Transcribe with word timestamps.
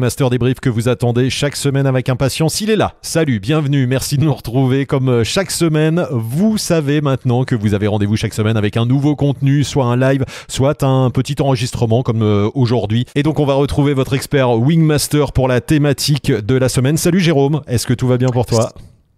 Wingmaster 0.00 0.30
débrief 0.30 0.60
que 0.60 0.70
vous 0.70 0.88
attendez 0.88 1.28
chaque 1.28 1.56
semaine 1.56 1.86
avec 1.86 2.08
impatience. 2.08 2.62
Il 2.62 2.70
est 2.70 2.76
là. 2.76 2.94
Salut, 3.02 3.38
bienvenue, 3.38 3.86
merci 3.86 4.16
de 4.16 4.24
nous 4.24 4.32
retrouver 4.32 4.86
comme 4.86 5.10
euh, 5.10 5.24
chaque 5.24 5.50
semaine. 5.50 6.06
Vous 6.10 6.56
savez 6.56 7.02
maintenant 7.02 7.44
que 7.44 7.54
vous 7.54 7.74
avez 7.74 7.86
rendez-vous 7.86 8.16
chaque 8.16 8.32
semaine 8.32 8.56
avec 8.56 8.78
un 8.78 8.86
nouveau 8.86 9.14
contenu, 9.14 9.62
soit 9.62 9.84
un 9.84 9.98
live, 9.98 10.24
soit 10.48 10.82
un 10.84 11.10
petit 11.10 11.36
enregistrement 11.40 12.02
comme 12.02 12.22
euh, 12.22 12.48
aujourd'hui. 12.54 13.04
Et 13.14 13.22
donc 13.22 13.40
on 13.40 13.44
va 13.44 13.52
retrouver 13.52 13.92
votre 13.92 14.14
expert 14.14 14.52
Wingmaster 14.52 15.32
pour 15.32 15.48
la 15.48 15.60
thématique 15.60 16.32
de 16.32 16.54
la 16.54 16.70
semaine. 16.70 16.96
Salut 16.96 17.20
Jérôme, 17.20 17.60
est-ce 17.66 17.86
que 17.86 17.92
tout 17.92 18.08
va 18.08 18.16
bien 18.16 18.30
pour 18.30 18.46
toi? 18.46 18.72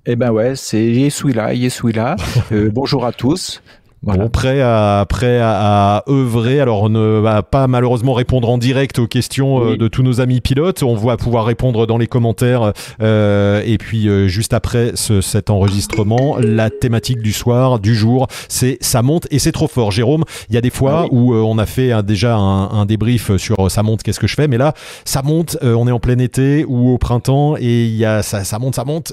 Eh 0.04 0.16
ben 0.16 0.32
ouais, 0.32 0.56
c'est 0.56 0.84
Yesuila, 0.84 1.54
Yesuila. 1.54 2.16
Euh, 2.50 2.70
bonjour 2.72 3.06
à 3.06 3.12
tous. 3.12 3.62
Bon, 4.02 4.28
prêt 4.28 4.60
à, 4.60 5.06
prêt 5.08 5.38
à, 5.40 6.02
œuvrer. 6.08 6.58
Alors, 6.58 6.82
on 6.82 6.88
ne 6.88 7.20
va 7.20 7.44
pas 7.44 7.68
malheureusement 7.68 8.14
répondre 8.14 8.50
en 8.50 8.58
direct 8.58 8.98
aux 8.98 9.06
questions 9.06 9.64
euh, 9.64 9.76
de 9.76 9.86
tous 9.86 10.02
nos 10.02 10.20
amis 10.20 10.40
pilotes. 10.40 10.82
On 10.82 10.96
va 10.96 11.16
pouvoir 11.16 11.44
répondre 11.44 11.86
dans 11.86 11.98
les 11.98 12.08
commentaires. 12.08 12.72
Euh, 13.00 13.62
et 13.64 13.78
puis, 13.78 14.08
euh, 14.08 14.26
juste 14.26 14.54
après 14.54 14.92
ce, 14.96 15.20
cet 15.20 15.50
enregistrement, 15.50 16.36
la 16.40 16.68
thématique 16.68 17.22
du 17.22 17.32
soir, 17.32 17.78
du 17.78 17.94
jour, 17.94 18.26
c'est 18.48 18.76
ça 18.80 19.02
monte 19.02 19.28
et 19.30 19.38
c'est 19.38 19.52
trop 19.52 19.68
fort. 19.68 19.92
Jérôme, 19.92 20.24
il 20.48 20.56
y 20.56 20.58
a 20.58 20.60
des 20.60 20.70
fois 20.70 21.04
ah 21.04 21.08
où 21.12 21.32
on 21.32 21.56
a 21.58 21.66
fait 21.66 22.02
déjà 22.02 22.34
un, 22.34 22.70
un, 22.70 22.86
débrief 22.86 23.36
sur 23.36 23.70
ça 23.70 23.84
monte, 23.84 24.02
qu'est-ce 24.02 24.18
que 24.18 24.26
je 24.26 24.34
fais? 24.34 24.48
Mais 24.48 24.58
là, 24.58 24.74
ça 25.04 25.22
monte, 25.22 25.56
on 25.62 25.86
est 25.86 25.92
en 25.92 26.00
plein 26.00 26.18
été 26.18 26.64
ou 26.66 26.92
au 26.92 26.98
printemps 26.98 27.56
et 27.56 27.84
il 27.84 27.94
y 27.94 28.04
a 28.04 28.22
ça, 28.22 28.42
ça 28.42 28.58
monte, 28.58 28.74
ça 28.74 28.84
monte. 28.84 29.12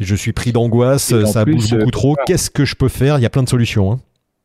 Je 0.00 0.14
suis 0.14 0.32
pris 0.32 0.52
d'angoisse, 0.52 1.12
ça 1.26 1.44
bouge 1.44 1.70
beaucoup 1.70 1.90
trop. 1.90 2.16
Qu'est-ce 2.24 2.48
que 2.48 2.64
je 2.64 2.74
peux 2.74 2.88
faire? 2.88 3.18
Il 3.18 3.22
y 3.22 3.26
a 3.26 3.30
plein 3.30 3.42
de 3.42 3.48
solutions. 3.48 3.92
Hein. 3.92 3.98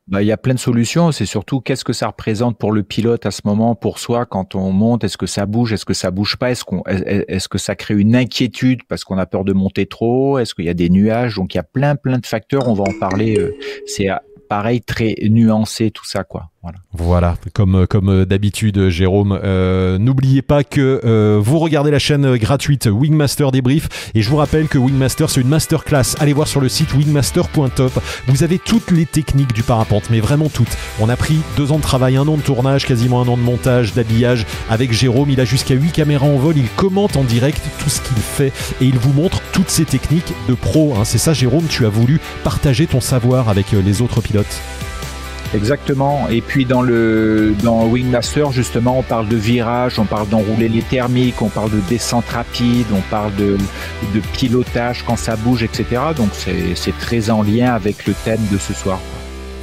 Bah, 0.07 0.21
il 0.21 0.25
y 0.25 0.31
a 0.31 0.37
plein 0.37 0.53
de 0.53 0.59
solutions. 0.59 1.11
C'est 1.11 1.25
surtout 1.25 1.59
qu'est-ce 1.59 1.83
que 1.83 1.91
ça 1.93 2.07
représente 2.07 2.57
pour 2.57 2.71
le 2.71 2.83
pilote 2.83 3.25
à 3.25 3.31
ce 3.31 3.41
moment, 3.43 3.75
pour 3.75 3.99
soi, 3.99 4.25
quand 4.25 4.55
on 4.55 4.71
monte? 4.71 5.03
Est-ce 5.03 5.17
que 5.17 5.25
ça 5.25 5.45
bouge? 5.45 5.73
Est-ce 5.73 5.85
que 5.85 5.93
ça 5.93 6.11
bouge 6.11 6.37
pas? 6.37 6.51
Est-ce 6.51 6.63
qu'on, 6.63 6.81
est-ce 6.85 7.49
que 7.49 7.57
ça 7.57 7.75
crée 7.75 7.95
une 7.95 8.15
inquiétude 8.15 8.83
parce 8.87 9.03
qu'on 9.03 9.17
a 9.17 9.25
peur 9.25 9.43
de 9.43 9.51
monter 9.51 9.85
trop? 9.85 10.39
Est-ce 10.39 10.55
qu'il 10.55 10.65
y 10.65 10.69
a 10.69 10.73
des 10.73 10.89
nuages? 10.89 11.35
Donc 11.35 11.53
il 11.53 11.57
y 11.57 11.59
a 11.59 11.63
plein, 11.63 11.95
plein 11.95 12.19
de 12.19 12.25
facteurs. 12.25 12.69
On 12.69 12.73
va 12.73 12.83
en 12.83 12.99
parler. 12.99 13.37
Euh, 13.37 13.53
c'est 13.85 14.07
pareil, 14.47 14.81
très 14.81 15.15
nuancé 15.23 15.91
tout 15.91 16.05
ça, 16.05 16.23
quoi. 16.23 16.51
Voilà. 16.93 17.35
comme, 17.53 17.85
comme 17.87 18.25
d'habitude, 18.25 18.89
Jérôme. 18.89 19.39
Euh, 19.43 19.97
n'oubliez 19.97 20.41
pas 20.41 20.63
que 20.63 21.01
euh, 21.03 21.39
vous 21.41 21.59
regardez 21.59 21.91
la 21.91 21.99
chaîne 21.99 22.35
gratuite 22.37 22.87
Wingmaster 22.87 23.51
Débrief. 23.51 24.11
Et 24.15 24.21
je 24.21 24.29
vous 24.29 24.37
rappelle 24.37 24.67
que 24.67 24.77
Wingmaster, 24.77 25.29
c'est 25.29 25.41
une 25.41 25.47
masterclass. 25.47 26.15
Allez 26.19 26.33
voir 26.33 26.47
sur 26.47 26.61
le 26.61 26.69
site 26.69 26.93
wingmaster.top. 26.93 27.91
Vous 28.27 28.43
avez 28.43 28.59
toutes 28.59 28.91
les 28.91 29.05
techniques 29.05 29.53
du 29.53 29.63
parapente, 29.63 30.09
mais 30.09 30.19
vraiment 30.19 30.49
toutes. 30.49 30.75
On 30.99 31.09
a 31.09 31.15
pris 31.15 31.37
deux 31.55 31.71
ans 31.71 31.77
de 31.77 31.83
travail, 31.83 32.17
un 32.17 32.27
an 32.27 32.37
de 32.37 32.41
tournage, 32.41 32.85
quasiment 32.85 33.21
un 33.21 33.27
an 33.27 33.37
de 33.37 33.43
montage, 33.43 33.93
d'habillage 33.93 34.45
avec 34.69 34.91
Jérôme. 34.91 35.29
Il 35.29 35.39
a 35.39 35.45
jusqu'à 35.45 35.75
8 35.75 35.91
caméras 35.91 36.25
en 36.25 36.37
vol. 36.37 36.57
Il 36.57 36.69
commente 36.69 37.15
en 37.15 37.23
direct 37.23 37.61
tout 37.79 37.89
ce 37.89 38.01
qu'il 38.01 38.17
fait 38.17 38.53
et 38.81 38.85
il 38.85 38.97
vous 38.97 39.13
montre 39.13 39.41
toutes 39.53 39.69
ces 39.69 39.85
techniques 39.85 40.33
de 40.49 40.53
pro. 40.53 40.95
Hein. 40.95 41.05
C'est 41.05 41.17
ça, 41.17 41.33
Jérôme, 41.33 41.65
tu 41.69 41.85
as 41.85 41.89
voulu 41.89 42.19
partager 42.43 42.87
ton 42.87 43.01
savoir 43.01 43.49
avec 43.49 43.73
euh, 43.73 43.81
les 43.81 44.01
autres 44.01 44.21
pilotes. 44.21 44.61
Exactement. 45.53 46.27
Et 46.29 46.41
puis 46.41 46.65
dans 46.65 46.81
le 46.81 47.53
dans 47.63 47.85
Wingmaster 47.87 48.51
justement, 48.51 48.99
on 48.99 49.03
parle 49.03 49.27
de 49.27 49.37
virage, 49.37 49.97
on 49.99 50.05
parle 50.05 50.27
d'enrouler 50.27 50.69
les 50.69 50.81
thermiques, 50.81 51.41
on 51.41 51.49
parle 51.49 51.71
de 51.71 51.79
descente 51.89 52.27
rapide, 52.29 52.87
on 52.93 53.01
parle 53.09 53.33
de, 53.35 53.57
de 54.13 54.19
pilotage 54.33 55.03
quand 55.05 55.17
ça 55.17 55.35
bouge, 55.35 55.63
etc. 55.63 55.85
Donc 56.15 56.29
c'est 56.75 56.97
très 56.99 57.29
en 57.29 57.43
lien 57.43 57.73
avec 57.73 58.05
le 58.05 58.13
thème 58.13 58.41
de 58.51 58.57
ce 58.57 58.73
soir. 58.73 58.99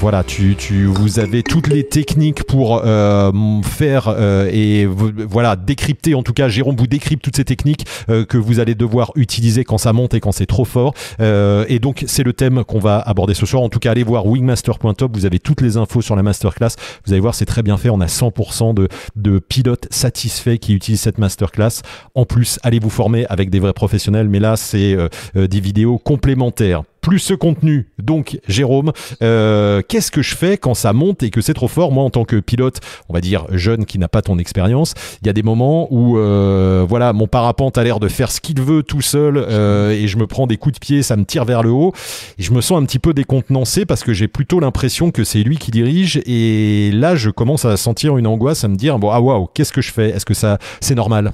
Voilà, 0.01 0.23
tu, 0.23 0.55
tu, 0.57 0.85
vous 0.85 1.19
avez 1.19 1.43
toutes 1.43 1.69
les 1.69 1.85
techniques 1.85 2.45
pour 2.45 2.83
euh, 2.85 3.33
faire 3.63 4.09
euh, 4.09 4.51
et 4.53 4.87
voilà 4.87 5.57
décrypter. 5.57 6.15
En 6.15 6.23
tout 6.23 6.33
cas, 6.33 6.49
Jérôme 6.49 6.77
vous 6.77 6.87
décrypte 6.87 7.25
toutes 7.25 7.37
ces 7.37 7.45
techniques 7.45 7.87
euh, 8.11 8.25
que 8.25 8.37
vous 8.37 8.61
allez 8.61 8.75
devoir 8.75 9.13
utiliser 9.15 9.65
quand 9.65 9.79
ça 9.79 9.93
monte 9.93 10.15
et 10.15 10.21
quand 10.21 10.33
c'est 10.33 10.47
trop 10.47 10.65
fort. 10.65 10.95
et 11.21 11.79
donc, 11.79 12.05
c'est 12.07 12.23
le 12.23 12.33
thème 12.33 12.65
qu'on 12.65 12.79
va 12.79 12.99
aborder 12.99 13.35
ce 13.35 13.47
soir. 13.47 13.63
En 13.63 13.69
tout 13.69 13.79
cas, 13.79 13.93
allez 13.93 14.03
voir 14.03 14.27
wingmaster.top. 14.27 15.15
Vous 15.15 15.27
avez 15.27 15.39
toutes 15.39 15.61
les 15.61 15.77
infos 15.77 16.03
sur 16.03 16.17
la 16.17 16.23
masterclass. 16.23 16.77
Vous 17.07 17.13
allez 17.13 17.21
voir, 17.21 17.35
c'est 17.35 17.47
très 17.47 17.63
bien 17.63 17.77
fait. 17.77 17.89
On 17.89 18.01
a 18.01 18.07
100% 18.07 18.75
de, 18.75 18.89
de 19.17 19.39
pilotes 19.39 19.87
satisfaits 19.91 20.59
qui 20.59 20.75
utilisent 20.75 21.03
cette 21.03 21.19
masterclass. 21.19 21.83
En 22.15 22.27
plus, 22.27 22.59
allez 22.63 22.79
vous 22.79 22.91
former 22.91 23.27
avec 23.27 23.51
des 23.51 23.61
vrais 23.61 23.73
professionnels. 23.73 24.29
Mais 24.29 24.41
là, 24.41 24.57
c'est 24.57 24.97
des 25.35 25.61
vidéos 25.61 25.99
complémentaires 25.99 26.83
plus 27.05 27.19
ce 27.19 27.35
contenu. 27.35 27.87
Donc, 28.03 28.39
Jérôme, 28.49 28.93
euh, 29.23 29.83
qu'est-ce 29.87 30.11
que 30.11 30.23
je 30.23 30.35
fais 30.35 30.57
quand 30.57 30.73
ça 30.73 30.95
monte 30.95 31.23
et 31.23 31.29
que 31.29 31.43
c'est 31.43 31.53
trop 31.53 31.69
fort? 31.69 31.93
Moi, 31.93 32.03
en 32.03 32.09
tant 32.09 32.25
que 32.25 32.41
pilote, 32.41 32.81
on 33.11 33.13
va 33.13 33.21
dire 33.21 33.45
jeune 33.51 33.85
qui 33.85 33.99
n'a 33.99 34.09
pas 34.09 34.23
ton 34.23 34.39
expérience, 34.39 34.95
il 35.21 35.27
y 35.27 35.31
a 35.31 35.35
des 35.35 35.43
moments 35.43 35.87
où, 35.91 36.17
euh, 36.17 36.87
voilà, 36.89 37.13
mon 37.13 37.27
parapente 37.27 37.77
a 37.77 37.85
l'air 37.85 38.01
de 38.01 38.09
faire 38.09 38.33
ce 38.33 38.41
qu'il 38.41 38.59
veut 38.59 38.83
tout 38.83 39.03
seul 39.03 39.37
euh, 39.37 39.91
et 39.91 40.09
je 40.09 40.17
me 40.17 40.27
prends 40.27 40.47
des 40.47 40.57
coups 40.57 40.77
de 40.77 40.79
pied, 40.79 41.03
ça 41.03 41.17
me 41.17 41.27
tire 41.27 41.45
vers 41.45 41.63
le 41.63 41.71
haut. 41.71 41.93
Et 42.39 42.43
je 42.43 42.53
me 42.53 42.63
sens 42.63 42.81
un 42.81 42.87
petit 42.87 42.99
peu 42.99 43.13
décontenancé 43.13 43.85
parce 43.85 44.03
que 44.03 44.15
j'ai 44.15 44.27
plutôt 44.27 44.59
l'impression 44.59 45.11
que 45.11 45.25
c'est 45.25 45.43
lui 45.43 45.59
qui 45.59 45.71
dirige. 45.71 46.23
Et 46.25 46.91
là, 46.91 47.17
je 47.17 47.29
commence 47.29 47.67
à 47.67 47.77
sentir 47.77 48.17
une 48.17 48.27
angoisse, 48.27 48.65
à 48.65 48.69
me 48.69 48.77
dire 48.77 48.99
bon, 48.99 49.11
ah 49.11 49.21
waouh, 49.21 49.47
qu'est-ce 49.53 49.75
que 49.75 49.83
je 49.83 49.93
fais? 49.93 50.09
Est-ce 50.09 50.25
que 50.25 50.33
ça, 50.33 50.57
c'est 50.81 50.95
normal? 50.95 51.33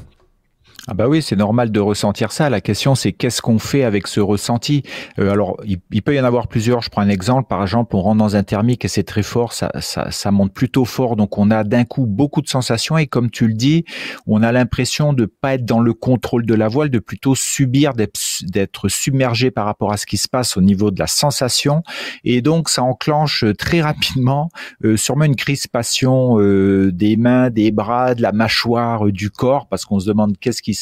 Ah 0.91 0.95
bah 0.95 1.07
oui, 1.07 1.23
c'est 1.23 1.37
normal 1.37 1.71
de 1.71 1.79
ressentir 1.79 2.33
ça. 2.33 2.51
La 2.51 2.61
question, 2.61 2.97
c'est 2.97 3.13
qu'est-ce 3.13 3.41
qu'on 3.41 3.61
fait 3.61 3.85
avec 3.85 4.09
ce 4.09 4.19
ressenti? 4.19 4.83
Euh, 5.21 5.31
Alors, 5.31 5.57
il, 5.65 6.03
peut 6.03 6.17
y 6.17 6.21
en 6.21 6.25
avoir 6.25 6.49
plusieurs. 6.49 6.83
Je 6.83 6.91
prends 6.91 7.03
un 7.03 7.09
exemple. 7.09 7.47
Par 7.49 7.63
exemple, 7.63 7.95
on 7.95 8.01
rentre 8.01 8.19
dans 8.19 8.35
un 8.35 8.43
thermique 8.43 8.85
et 8.85 8.89
c'est 8.89 9.05
très 9.05 9.23
fort, 9.23 9.53
ça, 9.53 9.71
ça, 9.79 10.11
ça, 10.11 10.33
monte 10.33 10.53
plutôt 10.53 10.85
fort. 10.85 11.15
Donc, 11.15 11.39
on 11.39 11.53
a 11.53 11.63
d'un 11.63 11.85
coup 11.85 12.07
beaucoup 12.07 12.43
de 12.43 12.49
sensations. 12.49 12.99
Et 12.99 13.07
comme 13.07 13.31
tu 13.31 13.47
le 13.47 13.55
dis, 13.55 13.85
on 14.27 14.43
a 14.43 14.51
l'impression 14.51 15.13
de 15.13 15.27
pas 15.27 15.55
être 15.55 15.65
dans 15.65 15.79
le 15.79 15.95
contrôle 15.95 16.45
de 16.45 16.55
la 16.55 16.67
voile, 16.67 16.91
de 16.91 16.99
plutôt 16.99 17.37
subir, 17.37 17.93
d'être 17.95 18.89
submergé 18.89 19.53
par 19.53 19.67
rapport 19.67 19.93
à 19.93 19.97
ce 19.97 20.07
qui 20.07 20.17
se 20.17 20.27
passe 20.27 20.57
au 20.57 20.61
niveau 20.61 20.91
de 20.91 20.99
la 20.99 21.07
sensation. 21.07 21.85
Et 22.25 22.43
donc, 22.43 22.69
ça 22.69 22.83
enclenche 22.83 23.45
très 23.57 23.81
rapidement 23.81 24.51
euh, 24.85 24.97
sûrement 24.97 25.25
une 25.25 25.37
crispation 25.37 26.41
euh, 26.41 26.91
des 26.91 27.17
mains, 27.17 27.49
des 27.51 27.71
bras, 27.71 28.17
de 28.17 28.23
la 28.23 28.33
mâchoire, 28.33 29.07
euh, 29.07 29.13
du 29.13 29.31
corps, 29.31 29.69
parce 29.69 29.85
qu'on 29.85 30.01
se 30.01 30.09
demande 30.09 30.37
qu'est-ce 30.37 30.63
qui 30.63 30.80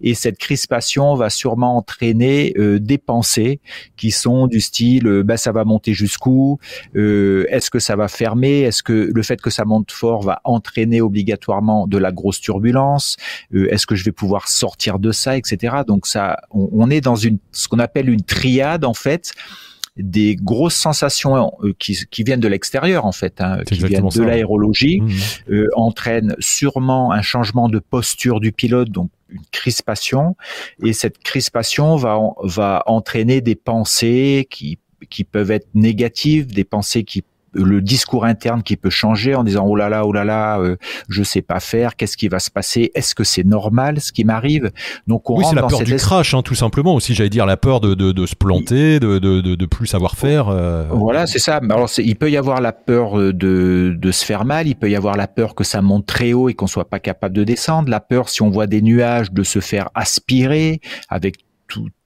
Et 0.00 0.14
cette 0.14 0.38
crispation 0.38 1.14
va 1.14 1.30
sûrement 1.30 1.76
entraîner 1.76 2.54
euh, 2.58 2.78
des 2.78 2.98
pensées 2.98 3.60
qui 3.96 4.10
sont 4.10 4.46
du 4.46 4.60
style 4.60 5.06
euh, 5.06 5.22
bah, 5.22 5.36
ça 5.36 5.52
va 5.52 5.64
monter 5.64 5.94
jusqu'où 5.94 6.58
euh, 6.96 7.46
Est-ce 7.48 7.70
que 7.70 7.78
ça 7.78 7.96
va 7.96 8.08
fermer? 8.08 8.60
Est-ce 8.60 8.82
que 8.82 9.10
le 9.12 9.22
fait 9.22 9.40
que 9.40 9.50
ça 9.50 9.64
monte 9.64 9.90
fort 9.92 10.22
va 10.22 10.40
entraîner 10.44 11.00
obligatoirement 11.00 11.86
de 11.86 11.98
la 11.98 12.12
grosse 12.12 12.40
turbulence? 12.40 13.16
Est-ce 13.52 13.86
que 13.86 13.94
je 13.94 14.04
vais 14.04 14.12
pouvoir 14.12 14.48
sortir 14.48 14.98
de 14.98 15.12
ça, 15.12 15.36
etc. 15.36 15.76
Donc 15.86 16.06
ça, 16.06 16.40
on, 16.50 16.68
on 16.72 16.90
est 16.90 17.00
dans 17.00 17.16
une 17.16 17.38
ce 17.52 17.68
qu'on 17.68 17.78
appelle 17.78 18.08
une 18.08 18.22
triade 18.22 18.84
en 18.84 18.94
fait 18.94 19.32
des 19.96 20.34
grosses 20.34 20.74
sensations 20.74 21.52
euh, 21.62 21.72
qui, 21.78 21.96
qui, 22.10 22.24
viennent 22.24 22.40
de 22.40 22.48
l'extérieur 22.48 23.06
en 23.06 23.12
fait, 23.12 23.40
hein, 23.40 23.58
qui 23.66 23.78
viennent 23.84 24.08
de 24.08 24.22
l'aérologie, 24.22 25.00
mmh. 25.00 25.10
euh, 25.52 25.68
entraînent 25.74 26.34
sûrement 26.40 27.12
un 27.12 27.22
changement 27.22 27.68
de 27.68 27.78
posture 27.78 28.40
du 28.40 28.50
pilote, 28.50 28.90
donc 28.90 29.10
une 29.28 29.42
crispation, 29.52 30.36
et 30.82 30.92
cette 30.92 31.18
crispation 31.18 31.96
va, 31.96 32.18
va 32.42 32.82
entraîner 32.86 33.40
des 33.40 33.54
pensées 33.54 34.46
qui 34.50 34.78
qui 35.10 35.22
peuvent 35.22 35.50
être 35.50 35.68
négatives, 35.74 36.46
des 36.46 36.64
pensées 36.64 37.04
qui 37.04 37.22
le 37.54 37.80
discours 37.80 38.24
interne 38.24 38.62
qui 38.62 38.76
peut 38.76 38.90
changer 38.90 39.34
en 39.34 39.44
disant 39.44 39.64
oh 39.66 39.76
là 39.76 39.88
là 39.88 40.04
oh 40.06 40.12
là 40.12 40.24
là 40.24 40.58
euh, 40.58 40.76
je 41.08 41.22
sais 41.22 41.42
pas 41.42 41.60
faire 41.60 41.96
qu'est-ce 41.96 42.16
qui 42.16 42.28
va 42.28 42.38
se 42.38 42.50
passer 42.50 42.90
est-ce 42.94 43.14
que 43.14 43.24
c'est 43.24 43.44
normal 43.44 44.00
ce 44.00 44.12
qui 44.12 44.24
m'arrive? 44.24 44.70
Donc 45.06 45.30
on 45.30 45.38
oui 45.38 45.44
c'est 45.48 45.54
la 45.54 45.62
peur 45.62 45.82
du 45.82 45.96
crash 45.96 46.34
hein, 46.34 46.42
tout 46.42 46.54
simplement 46.54 46.94
aussi 46.94 47.14
j'allais 47.14 47.30
dire 47.30 47.46
la 47.46 47.56
peur 47.56 47.80
de, 47.80 47.94
de, 47.94 48.12
de 48.12 48.26
se 48.26 48.34
planter 48.34 49.00
de, 49.00 49.18
de, 49.18 49.40
de 49.40 49.66
plus 49.66 49.86
savoir 49.86 50.16
faire 50.16 50.48
euh. 50.48 50.84
voilà 50.90 51.26
c'est 51.26 51.38
ça 51.38 51.60
alors 51.70 51.90
il 51.98 52.16
peut 52.16 52.30
y 52.30 52.36
avoir 52.36 52.60
la 52.60 52.72
peur 52.72 53.18
euh, 53.18 53.32
de, 53.32 53.96
de 53.98 54.12
se 54.12 54.24
faire 54.24 54.44
mal 54.44 54.66
il 54.66 54.76
peut 54.76 54.90
y 54.90 54.96
avoir 54.96 55.16
la 55.16 55.28
peur 55.28 55.54
que 55.54 55.64
ça 55.64 55.82
monte 55.82 56.06
très 56.06 56.32
haut 56.32 56.48
et 56.48 56.54
qu'on 56.54 56.66
soit 56.66 56.88
pas 56.88 56.98
capable 56.98 57.34
de 57.34 57.44
descendre 57.44 57.88
la 57.88 58.00
peur 58.00 58.28
si 58.28 58.42
on 58.42 58.50
voit 58.50 58.66
des 58.66 58.82
nuages 58.82 59.32
de 59.32 59.42
se 59.42 59.60
faire 59.60 59.90
aspirer 59.94 60.80
avec 61.08 61.36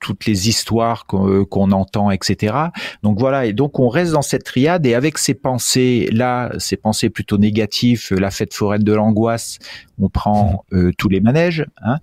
toutes 0.00 0.26
les 0.26 0.48
histoires 0.48 1.04
euh, 1.12 1.44
qu'on 1.44 1.72
entend, 1.72 2.10
etc. 2.10 2.54
Donc 3.02 3.18
voilà, 3.18 3.46
et 3.46 3.52
donc 3.52 3.78
on 3.78 3.88
reste 3.88 4.12
dans 4.12 4.22
cette 4.22 4.44
triade 4.44 4.86
et 4.86 4.94
avec 4.94 5.18
ces 5.18 5.34
pensées 5.34 6.08
là, 6.12 6.52
ces 6.58 6.76
pensées 6.76 7.10
plutôt 7.10 7.38
négatives, 7.38 8.06
euh, 8.12 8.20
la 8.20 8.30
fête 8.30 8.54
foraine 8.54 8.82
de 8.82 8.92
l'angoisse, 8.92 9.58
on 10.00 10.08
prend 10.08 10.64
mmh. 10.70 10.76
euh, 10.76 10.92
tous 10.96 11.08
les 11.08 11.20
manèges. 11.20 11.66
Hein. 11.82 11.98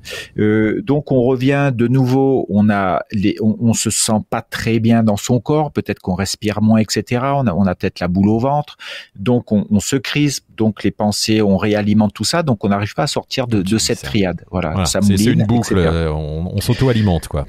donc 0.83 1.11
on 1.11 1.23
revient 1.23 1.71
de 1.73 1.87
nouveau, 1.87 2.45
on 2.49 2.69
a 2.69 3.01
les, 3.11 3.35
on, 3.41 3.73
se 3.73 3.89
sent 3.89 4.21
pas 4.29 4.41
très 4.41 4.79
bien 4.79 5.03
dans 5.03 5.17
son 5.17 5.39
corps, 5.39 5.71
peut-être 5.71 5.99
qu'on 5.99 6.15
respire 6.15 6.61
moins, 6.61 6.79
etc. 6.79 7.21
On 7.35 7.47
a, 7.47 7.53
on 7.53 7.65
a 7.65 7.75
peut-être 7.75 7.99
la 7.99 8.07
boule 8.07 8.29
au 8.29 8.39
ventre, 8.39 8.77
donc 9.15 9.51
on, 9.51 9.79
se 9.79 9.95
crispe, 9.95 10.45
donc 10.57 10.83
les 10.83 10.91
pensées, 10.91 11.41
on 11.41 11.57
réalimente 11.57 12.13
tout 12.13 12.23
ça, 12.23 12.43
donc 12.43 12.63
on 12.63 12.69
n'arrive 12.69 12.93
pas 12.93 13.03
à 13.03 13.07
sortir 13.07 13.47
de, 13.47 13.61
de 13.61 13.77
cette 13.77 14.01
triade. 14.01 14.43
Voilà, 14.51 14.85
ça 14.85 14.99
c'est 15.01 15.23
une 15.25 15.45
boucle, 15.45 15.77
on, 15.77 16.51
on 16.53 16.61
s'auto-alimente 16.61 17.27
quoi. 17.27 17.45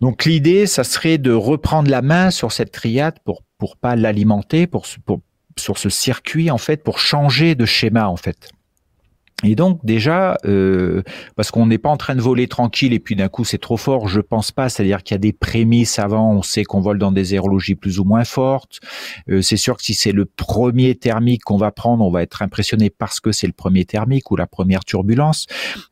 Donc 0.00 0.24
l'idée, 0.24 0.66
ça 0.66 0.84
serait 0.84 1.18
de 1.18 1.32
reprendre 1.32 1.90
la 1.90 2.02
main 2.02 2.30
sur 2.30 2.52
cette 2.52 2.72
triade 2.72 3.18
pour 3.24 3.42
pour 3.58 3.76
pas 3.76 3.96
l'alimenter, 3.96 4.66
pour, 4.66 4.84
pour 5.06 5.20
sur 5.56 5.78
ce 5.78 5.88
circuit 5.88 6.50
en 6.50 6.58
fait, 6.58 6.82
pour 6.82 6.98
changer 6.98 7.54
de 7.54 7.64
schéma 7.64 8.08
en 8.08 8.16
fait. 8.16 8.50
Et 9.44 9.54
donc 9.54 9.84
déjà, 9.84 10.38
euh, 10.46 11.02
parce 11.36 11.50
qu'on 11.50 11.66
n'est 11.66 11.78
pas 11.78 11.90
en 11.90 11.96
train 11.96 12.14
de 12.14 12.22
voler 12.22 12.48
tranquille 12.48 12.92
et 12.92 12.98
puis 12.98 13.14
d'un 13.14 13.28
coup 13.28 13.44
c'est 13.44 13.58
trop 13.58 13.76
fort, 13.76 14.08
je 14.08 14.20
pense 14.20 14.50
pas. 14.50 14.68
C'est-à-dire 14.68 15.02
qu'il 15.02 15.14
y 15.14 15.16
a 15.16 15.18
des 15.18 15.32
prémices 15.32 15.98
avant, 15.98 16.32
on 16.32 16.42
sait 16.42 16.64
qu'on 16.64 16.80
vole 16.80 16.98
dans 16.98 17.12
des 17.12 17.34
aérologies 17.34 17.74
plus 17.74 17.98
ou 17.98 18.04
moins 18.04 18.24
fortes. 18.24 18.80
Euh, 19.28 19.42
c'est 19.42 19.58
sûr 19.58 19.76
que 19.76 19.82
si 19.82 19.94
c'est 19.94 20.12
le 20.12 20.24
premier 20.24 20.94
thermique 20.94 21.42
qu'on 21.44 21.58
va 21.58 21.70
prendre, 21.70 22.04
on 22.04 22.10
va 22.10 22.22
être 22.22 22.40
impressionné 22.40 22.88
parce 22.88 23.20
que 23.20 23.32
c'est 23.32 23.46
le 23.46 23.52
premier 23.52 23.84
thermique 23.84 24.30
ou 24.30 24.36
la 24.36 24.46
première 24.46 24.84
turbulence. 24.84 25.46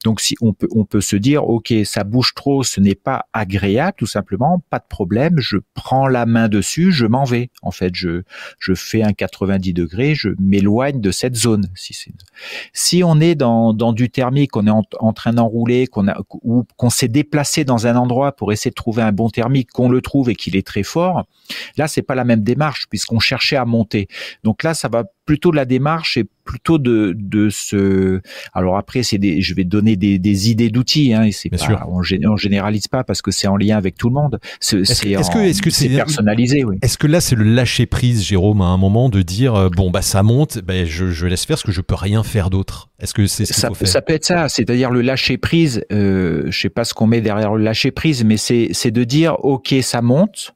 Donc 0.04 0.20
si 0.20 0.34
on 0.40 0.54
peut 0.54 0.68
on 0.74 0.84
peut 0.84 1.02
se 1.02 1.16
dire, 1.16 1.48
ok, 1.48 1.74
ça 1.84 2.04
bouge 2.04 2.32
trop, 2.34 2.62
ce 2.62 2.80
n'est 2.80 2.94
pas 2.94 3.26
agréable, 3.34 3.94
tout 3.98 4.06
simplement, 4.06 4.62
pas 4.70 4.78
de 4.78 4.86
problème. 4.88 5.38
Je 5.38 5.58
prends 5.74 6.08
la 6.08 6.24
main 6.24 6.48
dessus, 6.48 6.92
je 6.92 7.04
m'en 7.04 7.24
vais. 7.24 7.50
En 7.60 7.70
fait, 7.70 7.94
je 7.94 8.22
je 8.58 8.74
fais 8.74 9.02
un 9.02 9.12
90 9.12 9.74
degrés, 9.74 10.14
je 10.14 10.30
m'éloigne 10.40 11.00
de 11.00 11.10
cette 11.10 11.36
zone. 11.36 11.68
Si 11.74 11.92
si 12.72 13.04
on 13.04 13.20
est 13.20 13.34
dans, 13.34 13.41
du 13.92 14.10
thermique, 14.10 14.52
qu'on 14.52 14.66
est 14.66 14.70
en, 14.70 15.12
train 15.12 15.32
d'enrouler, 15.32 15.86
qu'on 15.86 16.08
a 16.08 16.16
ou 16.42 16.64
qu'on 16.76 16.90
s'est 16.90 17.08
déplacé 17.08 17.64
dans 17.64 17.86
un 17.86 17.96
endroit 17.96 18.32
pour 18.32 18.52
essayer 18.52 18.70
de 18.70 18.74
trouver 18.74 19.02
un 19.02 19.12
bon 19.12 19.28
thermique, 19.28 19.70
qu'on 19.70 19.88
le 19.88 20.00
trouve 20.00 20.30
et 20.30 20.34
qu'il 20.34 20.56
est 20.56 20.66
très 20.66 20.82
fort, 20.82 21.24
là 21.76 21.88
c'est 21.88 22.02
pas 22.02 22.14
la 22.14 22.24
même 22.24 22.42
démarche 22.42 22.86
puisqu'on 22.88 23.20
cherchait 23.20 23.56
à 23.56 23.64
monter. 23.64 24.08
Donc 24.44 24.62
là 24.62 24.74
ça 24.74 24.88
va 24.88 25.04
plutôt 25.24 25.50
de 25.50 25.56
la 25.56 25.64
démarche 25.64 26.16
et 26.16 26.24
plutôt 26.44 26.78
de 26.78 27.14
de 27.16 27.48
ce 27.50 28.20
alors 28.52 28.76
après 28.76 29.02
c'est 29.02 29.18
des 29.18 29.40
je 29.40 29.54
vais 29.54 29.64
donner 29.64 29.94
des, 29.96 30.18
des 30.18 30.50
idées 30.50 30.70
d'outils 30.70 31.14
hein 31.14 31.22
et 31.22 31.32
c'est 31.32 31.48
pas 31.48 31.86
on, 31.88 32.00
on, 32.00 32.36
généralise 32.36 32.88
pas 32.88 33.04
parce 33.04 33.22
que 33.22 33.30
c'est 33.30 33.46
en 33.46 33.56
lien 33.56 33.76
avec 33.76 33.96
tout 33.96 34.08
le 34.08 34.14
monde. 34.14 34.40
C'est 34.60 34.80
est-ce 34.80 35.30
que 35.30 35.38
est-ce 35.38 35.62
que 35.62 35.70
c'est 35.70 35.88
personnalisé 35.88 36.64
oui. 36.64 36.78
Est-ce 36.82 36.98
que 36.98 37.06
là 37.06 37.20
c'est 37.20 37.36
le 37.36 37.44
lâcher 37.44 37.86
prise 37.86 38.24
Jérôme 38.24 38.60
à 38.60 38.66
un 38.66 38.76
moment 38.76 39.08
de 39.08 39.22
dire 39.22 39.54
euh, 39.54 39.68
bon 39.68 39.90
bah 39.90 40.02
ça 40.02 40.22
monte 40.22 40.58
ben 40.58 40.86
je, 40.86 41.06
je 41.06 41.26
laisse 41.26 41.44
faire 41.44 41.58
ce 41.58 41.64
que 41.64 41.72
je 41.72 41.80
peux 41.80 41.94
rien 41.94 42.22
faire 42.22 42.50
d'autre? 42.50 42.90
Est-ce 42.98 43.14
que 43.14 43.26
c'est 43.26 43.44
ce 43.44 43.54
ça, 43.54 43.70
ça 43.84 44.02
peut 44.02 44.14
être 44.14 44.24
ça 44.24 44.48
c'est-à-dire 44.48 44.90
le 44.90 45.02
lâcher 45.02 45.38
prise 45.38 45.84
euh, 45.92 46.44
je 46.46 46.58
sais 46.58 46.68
pas 46.68 46.84
ce 46.84 46.94
qu'on 46.94 47.06
met 47.06 47.20
derrière 47.20 47.54
le 47.54 47.62
lâcher 47.62 47.90
prise 47.90 48.24
mais 48.24 48.36
c'est 48.36 48.68
c'est 48.72 48.90
de 48.90 49.04
dire 49.04 49.36
ok 49.44 49.74
ça 49.82 50.02
monte 50.02 50.54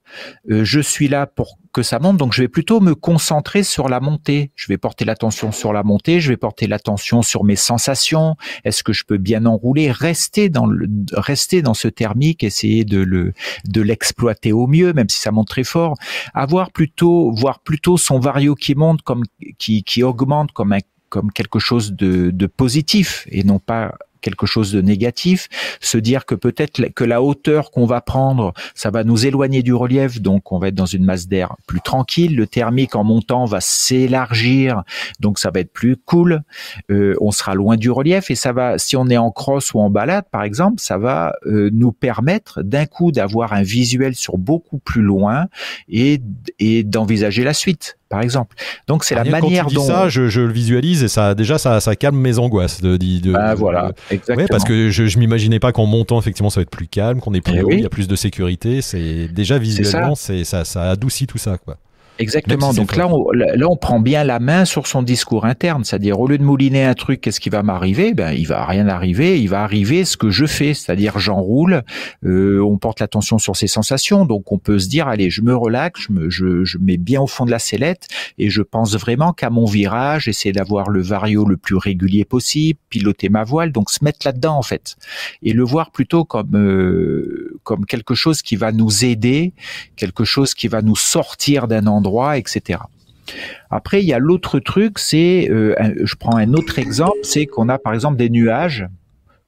euh, 0.51 0.65
je 0.65 0.81
suis 0.81 1.09
là 1.09 1.27
pour 1.27 1.59
que 1.77 1.83
ça 1.83 1.99
monte. 1.99 2.17
Donc 2.17 2.33
je 2.33 2.41
vais 2.41 2.49
plutôt 2.49 2.81
me 2.81 2.95
concentrer 2.95 3.63
sur 3.63 3.91
la 3.91 4.01
montée. 4.01 4.51
Je 4.57 4.67
vais 4.69 4.79
porter 4.79 5.05
l'attention 5.05 5.53
sur 5.53 5.75
la 5.75 5.83
montée, 5.83 6.21
je 6.21 6.31
vais 6.31 6.39
porter 6.39 6.67
l'attention 6.67 7.21
sur 7.21 7.45
mes 7.45 7.55
sensations. 7.55 8.37
Est-ce 8.65 8.83
que 8.83 8.95
je 8.95 9.05
peux 9.05 9.19
bien 9.19 9.45
enrouler? 9.45 9.91
Rester 9.91 10.49
dans 10.49 10.65
le, 10.65 10.89
rester 11.13 11.61
dans 11.61 11.75
ce 11.75 11.89
thermique, 11.89 12.43
essayer 12.43 12.87
de 12.87 13.01
le 13.01 13.35
de 13.67 13.83
l'exploiter 13.83 14.53
au 14.53 14.67
mieux, 14.67 14.95
même 14.95 15.11
si 15.11 15.21
ça 15.21 15.33
monte 15.33 15.49
très 15.49 15.65
fort. 15.65 15.99
Avoir 16.33 16.71
plutôt 16.71 17.31
voir 17.33 17.61
plutôt 17.61 17.99
son 17.99 18.21
vario 18.21 18.55
qui 18.55 18.75
monte 18.75 19.03
comme 19.03 19.25
qui 19.59 19.85
qui 19.85 20.03
augmente 20.03 20.53
comme 20.53 20.73
un 20.73 20.81
comme 21.11 21.31
quelque 21.31 21.59
chose 21.59 21.93
de, 21.93 22.31
de 22.31 22.47
positif 22.47 23.29
et 23.31 23.45
non 23.45 23.59
pas 23.59 23.95
quelque 24.21 24.47
chose 24.47 24.73
de 24.73 24.81
négatif, 24.81 25.49
se 25.81 25.99
dire 25.99 26.27
que 26.27 26.35
peut-être 26.35 26.89
que 26.95 27.05
la 27.05 27.23
hauteur 27.23 27.71
qu'on 27.71 27.87
va 27.87 28.01
prendre, 28.01 28.53
ça 28.75 28.91
va 28.91 29.05
nous 29.05 29.27
éloigner 29.27 29.63
du 29.63 29.75
relief, 29.75 30.21
donc 30.21 30.53
on 30.53 30.59
va 30.59 30.69
être 30.69 30.75
dans 30.75 30.87
une 30.87 31.05
masse 31.05 31.29
d'air 31.29 31.55
plus 31.67 31.81
tranquille. 31.81 32.37
Le 32.37 32.47
thermique 32.47 32.97
en 32.97 33.05
montant 33.05 33.45
va 33.45 33.61
s'élargir, 33.61 34.83
donc 35.21 35.39
ça 35.39 35.51
va 35.51 35.61
être 35.61 35.73
plus 35.73 35.97
cool. 35.97 36.43
Euh, 36.91 37.15
on 37.21 37.31
sera 37.31 37.55
loin 37.55 37.77
du 37.77 37.91
relief 37.91 38.31
et 38.31 38.35
ça 38.35 38.53
va, 38.53 38.79
si 38.79 38.97
on 38.97 39.09
est 39.09 39.17
en 39.17 39.31
crosse 39.31 39.75
ou 39.75 39.81
en 39.81 39.91
balade 39.91 40.25
par 40.31 40.43
exemple, 40.43 40.81
ça 40.81 40.99
va 40.99 41.35
euh, 41.47 41.71
nous 41.73 41.93
permettre 41.93 42.63
d'un 42.63 42.87
coup 42.87 43.13
d'avoir 43.13 43.53
un 43.53 43.63
visuel 43.63 44.15
sur 44.15 44.39
beaucoup 44.39 44.79
plus 44.79 45.03
loin 45.03 45.47
et, 45.89 46.21
et 46.59 46.85
d'envisager 46.85 47.45
la 47.45 47.55
suite 47.55 47.99
par 48.09 48.23
exemple. 48.23 48.57
Donc 48.87 49.05
c'est 49.05 49.15
la 49.15 49.25
manière 49.25 49.65
quand 49.65 49.69
tu 49.69 49.75
dis 49.75 49.81
dont 49.81 49.87
ça, 49.87 50.09
je, 50.09 50.29
je, 50.29 50.41
le 50.41 50.53
visualise 50.53 51.03
et 51.03 51.09
ça 51.09 51.35
déjà 51.35 51.59
ça, 51.59 51.81
ça 51.81 51.97
calme 51.97 52.17
mes 52.17 52.39
angoisses 52.39 52.81
de, 52.81 52.97
de, 52.97 53.33
bah, 53.33 53.55
voilà, 53.55 53.93
exactement. 54.11 54.43
Ouais, 54.43 54.49
parce 54.49 54.65
que 54.65 54.91
je, 54.91 55.07
je 55.07 55.19
m'imaginais 55.19 55.59
pas 55.59 55.73
qu'en 55.73 55.87
montant 55.87 56.19
effectivement 56.19 56.51
ça 56.51 56.61
va 56.61 56.63
être 56.63 56.71
plus 56.71 56.87
calme, 56.87 57.21
qu'on 57.21 57.35
est 57.35 57.41
plus 57.41 57.55
eh 57.57 57.63
haut, 57.63 57.71
il 57.71 57.81
y 57.81 57.87
a 57.87 57.91
plus 57.91 58.09
de 58.09 58.17
sécurité. 58.17 58.83
C'est 58.83 59.29
déjà 59.29 59.59
visuellement, 59.59 60.15
c'est 60.15 60.45
ça. 60.45 60.65
ça, 60.65 60.91
adoucit 60.91 61.27
tout 61.27 61.39
ça 61.39 61.59
quoi. 61.59 61.77
Exactement. 62.19 62.73
Donc 62.73 62.97
là 62.97 63.09
on, 63.09 63.31
là, 63.33 63.67
on 63.69 63.77
prend 63.77 64.01
bien 64.01 64.25
la 64.25 64.39
main 64.39 64.65
sur 64.65 64.87
son 64.87 65.03
discours 65.03 65.45
interne, 65.45 65.85
c'est-à-dire 65.85 66.19
au 66.19 66.27
lieu 66.27 66.39
de 66.39 66.43
mouliner 66.45 66.85
un 66.85 66.95
truc, 66.95 67.21
qu'est-ce 67.21 67.41
qui 67.41 67.51
va 67.51 67.63
m'arriver? 67.63 68.15
Ben, 68.15 68.33
il 68.33 68.47
va 68.47 68.65
rien 68.65 68.89
arriver. 68.89 69.41
Il 69.41 69.49
va 69.49 69.63
arriver 69.63 70.05
ce 70.05 70.17
que 70.17 70.31
je 70.31 70.47
fais, 70.47 70.75
c'est-à-dire 70.75 71.19
j'enroule. 71.19 71.83
Euh, 72.25 72.61
on 72.61 72.79
porte 72.79 73.01
l'attention 73.01 73.39
sur 73.39 73.57
ses 73.57 73.67
sensations, 73.67 74.25
donc 74.25 74.51
on 74.53 74.59
peut 74.59 74.79
se 74.79 74.89
dire 74.89 75.09
allez, 75.09 75.31
je 75.31 75.43
me 75.43 75.55
relaxe, 75.55 76.03
je 76.09 76.13
me, 76.13 76.31
je, 76.31 76.65
je 76.65 76.79
mets 76.79 76.97
bien 76.97 77.21
au 77.21 77.27
fond 77.27 77.45
de 77.45 77.51
la 77.51 77.59
sellette 77.59 78.09
et 78.39 78.51
je 78.51 78.63
pense 78.63 78.97
vraiment 78.97 79.33
qu'à 79.33 79.51
mon 79.51 79.67
virage, 79.67 80.29
essayer 80.29 80.53
d'avoir 80.53 80.89
le 80.89 81.03
vario 81.03 81.45
le 81.45 81.57
plus 81.57 81.77
régulier 81.77 82.25
possible, 82.25 82.79
piloter 82.89 83.29
ma 83.29 83.45
voile, 83.45 83.73
donc 83.73 83.91
se 83.91 84.03
mettre 84.03 84.27
là-dedans 84.27 84.57
en 84.57 84.63
fait 84.63 84.97
et 85.43 85.53
le 85.53 85.63
voir 85.63 85.91
plutôt 85.91 86.25
comme 86.25 86.57
euh, 86.57 87.59
comme 87.63 87.85
quelque 87.87 88.15
chose 88.15 88.43
qui 88.43 88.57
va 88.57 88.73
nous 88.73 89.05
aider, 89.05 89.53
quelque 89.97 90.25
chose 90.25 90.55
qui 90.55 90.69
va 90.69 90.83
nous 90.83 90.97
sortir 90.97 91.69
d'un 91.69 91.87
endroit 91.87 92.06
droit, 92.07 92.39
etc. 92.39 92.81
Après, 93.71 94.03
il 94.03 94.07
y 94.07 94.13
a 94.13 94.19
l'autre 94.19 94.61
truc, 94.61 94.99
c'est, 94.99 95.49
euh, 95.51 95.75
je 96.03 96.15
prends 96.15 96.37
un 96.37 96.53
autre 96.55 96.79
exemple, 96.79 97.19
c'est 97.23 97.47
qu'on 97.47 97.69
a 97.69 97.79
par 97.79 97.93
exemple 97.93 98.17
des 98.17 98.31
nuages 98.31 98.87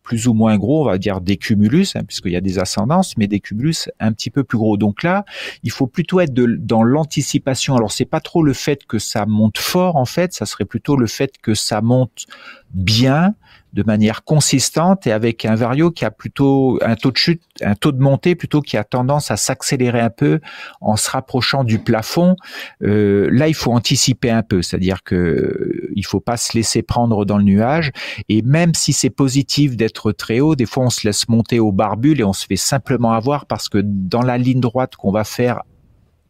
plus 0.08 0.26
ou 0.26 0.32
moins 0.32 0.56
gros, 0.56 0.84
on 0.84 0.86
va 0.86 0.96
dire 0.96 1.20
des 1.20 1.36
cumulus, 1.36 1.94
hein, 1.94 2.02
puisqu'il 2.02 2.32
y 2.32 2.36
a 2.36 2.40
des 2.40 2.58
ascendances, 2.58 3.14
mais 3.18 3.26
des 3.26 3.40
cumulus 3.40 3.90
un 4.00 4.12
petit 4.14 4.30
peu 4.30 4.42
plus 4.42 4.56
gros. 4.56 4.78
Donc 4.78 5.02
là, 5.02 5.26
il 5.64 5.70
faut 5.70 5.86
plutôt 5.86 6.20
être 6.20 6.32
dans 6.32 6.82
l'anticipation. 6.82 7.76
Alors 7.76 7.92
c'est 7.92 8.06
pas 8.06 8.20
trop 8.20 8.42
le 8.42 8.54
fait 8.54 8.86
que 8.86 8.98
ça 8.98 9.26
monte 9.26 9.58
fort, 9.58 9.96
en 9.96 10.06
fait, 10.06 10.32
ça 10.32 10.46
serait 10.46 10.64
plutôt 10.64 10.96
le 10.96 11.06
fait 11.06 11.32
que 11.42 11.52
ça 11.52 11.82
monte 11.82 12.24
bien, 12.72 13.34
de 13.72 13.82
manière 13.82 14.24
consistante 14.24 15.06
et 15.06 15.12
avec 15.12 15.44
un 15.44 15.54
vario 15.54 15.90
qui 15.90 16.04
a 16.04 16.10
plutôt 16.10 16.78
un 16.82 16.96
taux 16.96 17.10
de 17.10 17.16
chute, 17.16 17.42
un 17.62 17.74
taux 17.74 17.92
de 17.92 18.00
montée 18.00 18.34
plutôt 18.34 18.60
qui 18.60 18.76
a 18.76 18.84
tendance 18.84 19.30
à 19.30 19.36
s'accélérer 19.36 20.00
un 20.00 20.10
peu 20.10 20.40
en 20.80 20.96
se 20.96 21.10
rapprochant 21.10 21.64
du 21.64 21.78
plafond. 21.78 22.36
Euh, 22.82 23.28
là, 23.30 23.48
il 23.48 23.54
faut 23.54 23.72
anticiper 23.72 24.30
un 24.30 24.42
peu, 24.42 24.62
c'est-à-dire 24.62 25.02
que 25.02 25.14
euh, 25.14 25.90
il 25.94 26.06
faut 26.06 26.20
pas 26.20 26.36
se 26.36 26.56
laisser 26.56 26.82
prendre 26.82 27.24
dans 27.24 27.38
le 27.38 27.44
nuage. 27.44 27.92
Et 28.28 28.42
même 28.42 28.74
si 28.74 28.92
c'est 28.92 29.10
positif 29.10 29.76
d'être 29.76 30.12
très 30.12 30.40
haut, 30.40 30.54
des 30.54 30.66
fois 30.66 30.84
on 30.84 30.90
se 30.90 31.06
laisse 31.06 31.28
monter 31.28 31.60
au 31.60 31.72
barbule 31.72 32.20
et 32.20 32.24
on 32.24 32.32
se 32.32 32.46
fait 32.46 32.56
simplement 32.56 33.12
avoir 33.12 33.46
parce 33.46 33.68
que 33.68 33.78
dans 33.82 34.22
la 34.22 34.38
ligne 34.38 34.60
droite 34.60 34.96
qu'on 34.96 35.12
va 35.12 35.24
faire 35.24 35.62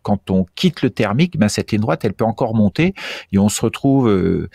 quand 0.09 0.31
on 0.31 0.47
quitte 0.55 0.81
le 0.81 0.89
thermique, 0.89 1.39
ben 1.39 1.51
cette 1.51 1.71
ligne 1.71 1.83
droite, 1.83 2.03
elle 2.03 2.15
peut 2.15 2.25
encore 2.25 2.55
monter 2.55 2.95
et 3.31 3.39
on 3.39 3.51
se 3.51 3.61
retrouve 3.61 4.09
euh, 4.09 4.49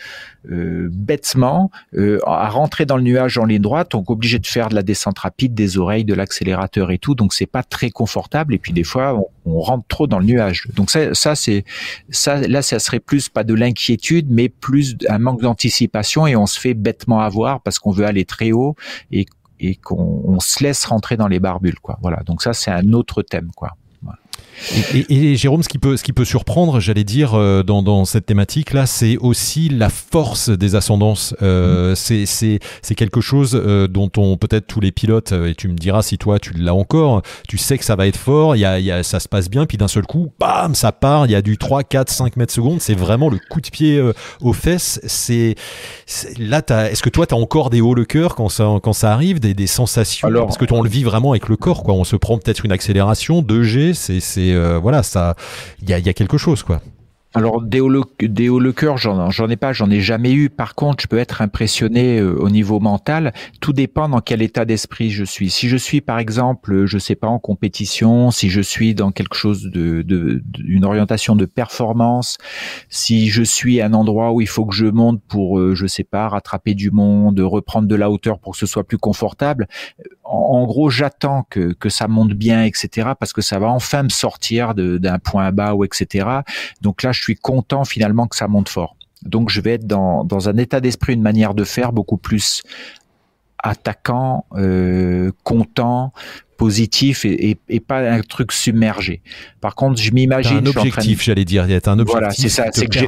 euh, 0.50 0.88
bêtement 0.90 1.70
euh, 1.96 2.18
à 2.26 2.48
rentrer 2.48 2.86
dans 2.86 2.96
le 2.96 3.04
nuage 3.04 3.38
en 3.38 3.44
ligne 3.44 3.62
droite, 3.62 3.92
donc 3.92 4.10
obligé 4.10 4.40
de 4.40 4.48
faire 4.48 4.68
de 4.68 4.74
la 4.74 4.82
descente 4.82 5.20
rapide 5.20 5.54
des 5.54 5.78
oreilles, 5.78 6.04
de 6.04 6.12
l'accélérateur 6.12 6.90
et 6.90 6.98
tout, 6.98 7.14
donc 7.14 7.32
c'est 7.32 7.46
pas 7.46 7.62
très 7.62 7.90
confortable 7.90 8.52
et 8.52 8.58
puis 8.58 8.72
des 8.72 8.82
fois 8.82 9.16
on, 9.44 9.60
rentre 9.60 9.86
trop 9.86 10.08
dans 10.08 10.18
le 10.18 10.24
nuage. 10.24 10.66
Donc 10.74 10.90
ça, 10.90 11.14
ça 11.14 11.36
c'est 11.36 11.64
ça 12.10 12.40
là, 12.40 12.60
ça 12.60 12.80
serait 12.80 12.98
plus 12.98 13.28
pas 13.28 13.44
de 13.44 13.54
l'inquiétude, 13.54 14.26
mais 14.28 14.48
plus 14.48 14.96
un 15.08 15.18
manque 15.18 15.40
d'anticipation 15.40 16.26
et 16.26 16.34
on 16.34 16.46
se 16.46 16.58
fait 16.58 16.74
bêtement 16.74 17.20
avoir 17.20 17.60
parce 17.60 17.78
qu'on 17.78 17.92
veut 17.92 18.06
aller 18.06 18.24
très 18.24 18.50
haut 18.50 18.74
et 19.12 19.26
qu'on 19.76 20.40
se 20.40 20.64
laisse 20.64 20.84
rentrer 20.84 21.16
dans 21.16 21.28
les 21.28 21.38
barbules 21.38 21.78
quoi. 21.78 21.96
Voilà. 22.02 22.24
Donc 22.26 22.42
ça 22.42 22.52
c'est 22.54 22.72
un 22.72 22.92
autre 22.92 23.22
thème 23.22 23.52
quoi. 23.54 23.76
Et, 24.94 25.32
et, 25.32 25.36
Jérôme, 25.36 25.62
ce 25.62 25.68
qui 25.68 25.78
peut, 25.78 25.96
ce 25.96 26.02
qui 26.02 26.12
peut 26.12 26.24
surprendre, 26.24 26.80
j'allais 26.80 27.04
dire, 27.04 27.34
euh, 27.34 27.62
dans, 27.62 27.82
dans 27.82 28.04
cette 28.04 28.26
thématique-là, 28.26 28.86
c'est 28.86 29.16
aussi 29.18 29.68
la 29.68 29.90
force 29.90 30.48
des 30.48 30.74
ascendances. 30.74 31.34
Euh, 31.42 31.92
mm. 31.92 31.96
c'est, 31.96 32.26
c'est, 32.26 32.94
quelque 32.94 33.20
chose 33.20 33.60
euh, 33.62 33.88
dont 33.88 34.10
on, 34.16 34.36
peut-être 34.36 34.66
tous 34.66 34.80
les 34.80 34.92
pilotes, 34.92 35.32
et 35.32 35.54
tu 35.54 35.68
me 35.68 35.74
diras 35.74 36.02
si 36.02 36.16
toi 36.16 36.38
tu 36.38 36.52
l'as 36.54 36.74
encore, 36.74 37.22
tu 37.48 37.58
sais 37.58 37.76
que 37.76 37.84
ça 37.84 37.96
va 37.96 38.06
être 38.06 38.16
fort, 38.16 38.56
y 38.56 38.64
a, 38.64 38.78
y 38.78 38.90
a, 38.90 39.02
ça 39.02 39.20
se 39.20 39.28
passe 39.28 39.50
bien, 39.50 39.66
puis 39.66 39.76
d'un 39.76 39.88
seul 39.88 40.06
coup, 40.06 40.30
bam, 40.38 40.74
ça 40.74 40.92
part, 40.92 41.26
il 41.26 41.32
y 41.32 41.34
a 41.34 41.42
du 41.42 41.58
3, 41.58 41.82
4, 41.82 42.10
5 42.10 42.36
mètres 42.36 42.52
secondes, 42.52 42.80
c'est 42.80 42.94
vraiment 42.94 43.28
le 43.28 43.38
coup 43.50 43.60
de 43.60 43.68
pied 43.68 44.00
aux 44.40 44.52
fesses. 44.52 45.00
C'est, 45.06 45.56
là, 46.38 46.62
est-ce 46.90 47.02
que 47.02 47.10
toi, 47.10 47.26
tu 47.26 47.34
as 47.34 47.38
encore 47.38 47.70
des 47.70 47.80
hauts 47.80 47.94
le 47.94 48.04
cœur 48.04 48.34
quand 48.34 48.48
ça, 48.48 48.78
quand 48.82 48.92
ça 48.92 49.12
arrive, 49.12 49.40
des, 49.40 49.54
des 49.54 49.66
sensations? 49.66 50.28
Alors, 50.28 50.46
Parce 50.46 50.58
que 50.58 50.64
on 50.72 50.82
le 50.82 50.88
vit 50.88 51.04
vraiment 51.04 51.30
avec 51.30 51.48
le 51.48 51.56
corps, 51.56 51.82
quoi. 51.82 51.94
On 51.94 52.04
se 52.04 52.16
prend 52.16 52.38
peut-être 52.38 52.64
une 52.64 52.72
accélération, 52.72 53.42
2G, 53.42 53.94
c'est 53.94 54.20
euh, 54.38 54.78
voilà, 54.80 55.02
ça, 55.02 55.34
il 55.82 55.88
y 55.88 55.92
a, 55.92 56.12
quelque 56.12 56.38
chose, 56.38 56.62
quoi. 56.62 56.80
Alors 57.36 57.60
des 57.62 57.80
cœur, 58.76 58.96
j'en 58.96 59.28
j'en 59.30 59.48
ai 59.48 59.56
pas, 59.56 59.72
j'en 59.72 59.90
ai 59.90 60.00
jamais 60.00 60.32
eu. 60.32 60.50
Par 60.50 60.76
contre, 60.76 61.02
je 61.02 61.08
peux 61.08 61.18
être 61.18 61.42
impressionné 61.42 62.20
euh, 62.20 62.36
au 62.36 62.48
niveau 62.48 62.78
mental. 62.78 63.32
Tout 63.60 63.72
dépend 63.72 64.08
dans 64.08 64.20
quel 64.20 64.40
état 64.40 64.64
d'esprit 64.64 65.10
je 65.10 65.24
suis. 65.24 65.50
Si 65.50 65.68
je 65.68 65.76
suis 65.76 66.00
par 66.00 66.20
exemple, 66.20 66.86
je 66.86 66.96
sais 66.96 67.16
pas 67.16 67.26
en 67.26 67.40
compétition, 67.40 68.30
si 68.30 68.50
je 68.50 68.60
suis 68.60 68.94
dans 68.94 69.10
quelque 69.10 69.34
chose 69.34 69.64
de, 69.64 70.02
de, 70.02 70.44
une 70.64 70.84
orientation 70.84 71.34
de 71.34 71.44
performance, 71.44 72.38
si 72.88 73.28
je 73.28 73.42
suis 73.42 73.80
à 73.80 73.86
un 73.86 73.94
endroit 73.94 74.32
où 74.32 74.40
il 74.40 74.48
faut 74.48 74.64
que 74.64 74.74
je 74.74 74.86
monte 74.86 75.20
pour 75.26 75.58
euh, 75.58 75.74
je 75.74 75.88
sais 75.88 76.04
pas 76.04 76.28
rattraper 76.28 76.74
du 76.74 76.92
monde, 76.92 77.40
reprendre 77.40 77.88
de 77.88 77.96
la 77.96 78.10
hauteur 78.10 78.38
pour 78.38 78.52
que 78.52 78.58
ce 78.58 78.66
soit 78.66 78.84
plus 78.84 78.98
confortable. 78.98 79.66
En, 80.22 80.64
gros, 80.66 80.88
j'attends 80.88 81.44
que 81.50 81.72
que 81.72 81.88
ça 81.88 82.06
monte 82.06 82.32
bien, 82.32 82.64
etc. 82.64 83.10
Parce 83.18 83.32
que 83.32 83.42
ça 83.42 83.58
va 83.58 83.68
enfin 83.70 84.04
me 84.04 84.08
sortir 84.08 84.74
d'un 84.74 85.18
point 85.18 85.50
bas 85.50 85.74
ou 85.74 85.84
etc. 85.84 86.28
Donc 86.80 87.02
là, 87.02 87.12
suis 87.24 87.36
content 87.36 87.84
finalement 87.84 88.26
que 88.26 88.36
ça 88.36 88.48
monte 88.48 88.68
fort. 88.68 88.96
Donc 89.22 89.48
je 89.50 89.60
vais 89.60 89.74
être 89.74 89.86
dans, 89.86 90.48
un 90.48 90.56
état 90.56 90.80
d'esprit, 90.80 91.14
une 91.14 91.22
manière 91.22 91.54
de 91.54 91.64
faire 91.64 91.92
beaucoup 91.92 92.18
plus 92.18 92.62
attaquant, 93.58 94.44
euh, 94.56 95.32
content, 95.42 96.12
positif 96.64 97.26
et, 97.26 97.58
pas 97.86 98.00
un 98.10 98.20
truc 98.20 98.50
submergé. 98.52 99.20
Par 99.60 99.74
contre, 99.74 100.00
je 100.00 100.10
m'imagine. 100.12 100.58
un 100.58 100.66
objectif, 100.66 101.22
j'allais 101.22 101.44
dire. 101.44 101.66
Il 101.66 101.72
y 101.72 101.74
a 101.74 101.80
un 101.84 101.98
objectif. 101.98 102.12
Voilà, 102.12 102.30
c'est 102.30 102.48
ça. 102.48 102.64
C'est 102.72 102.86
que 102.86 102.98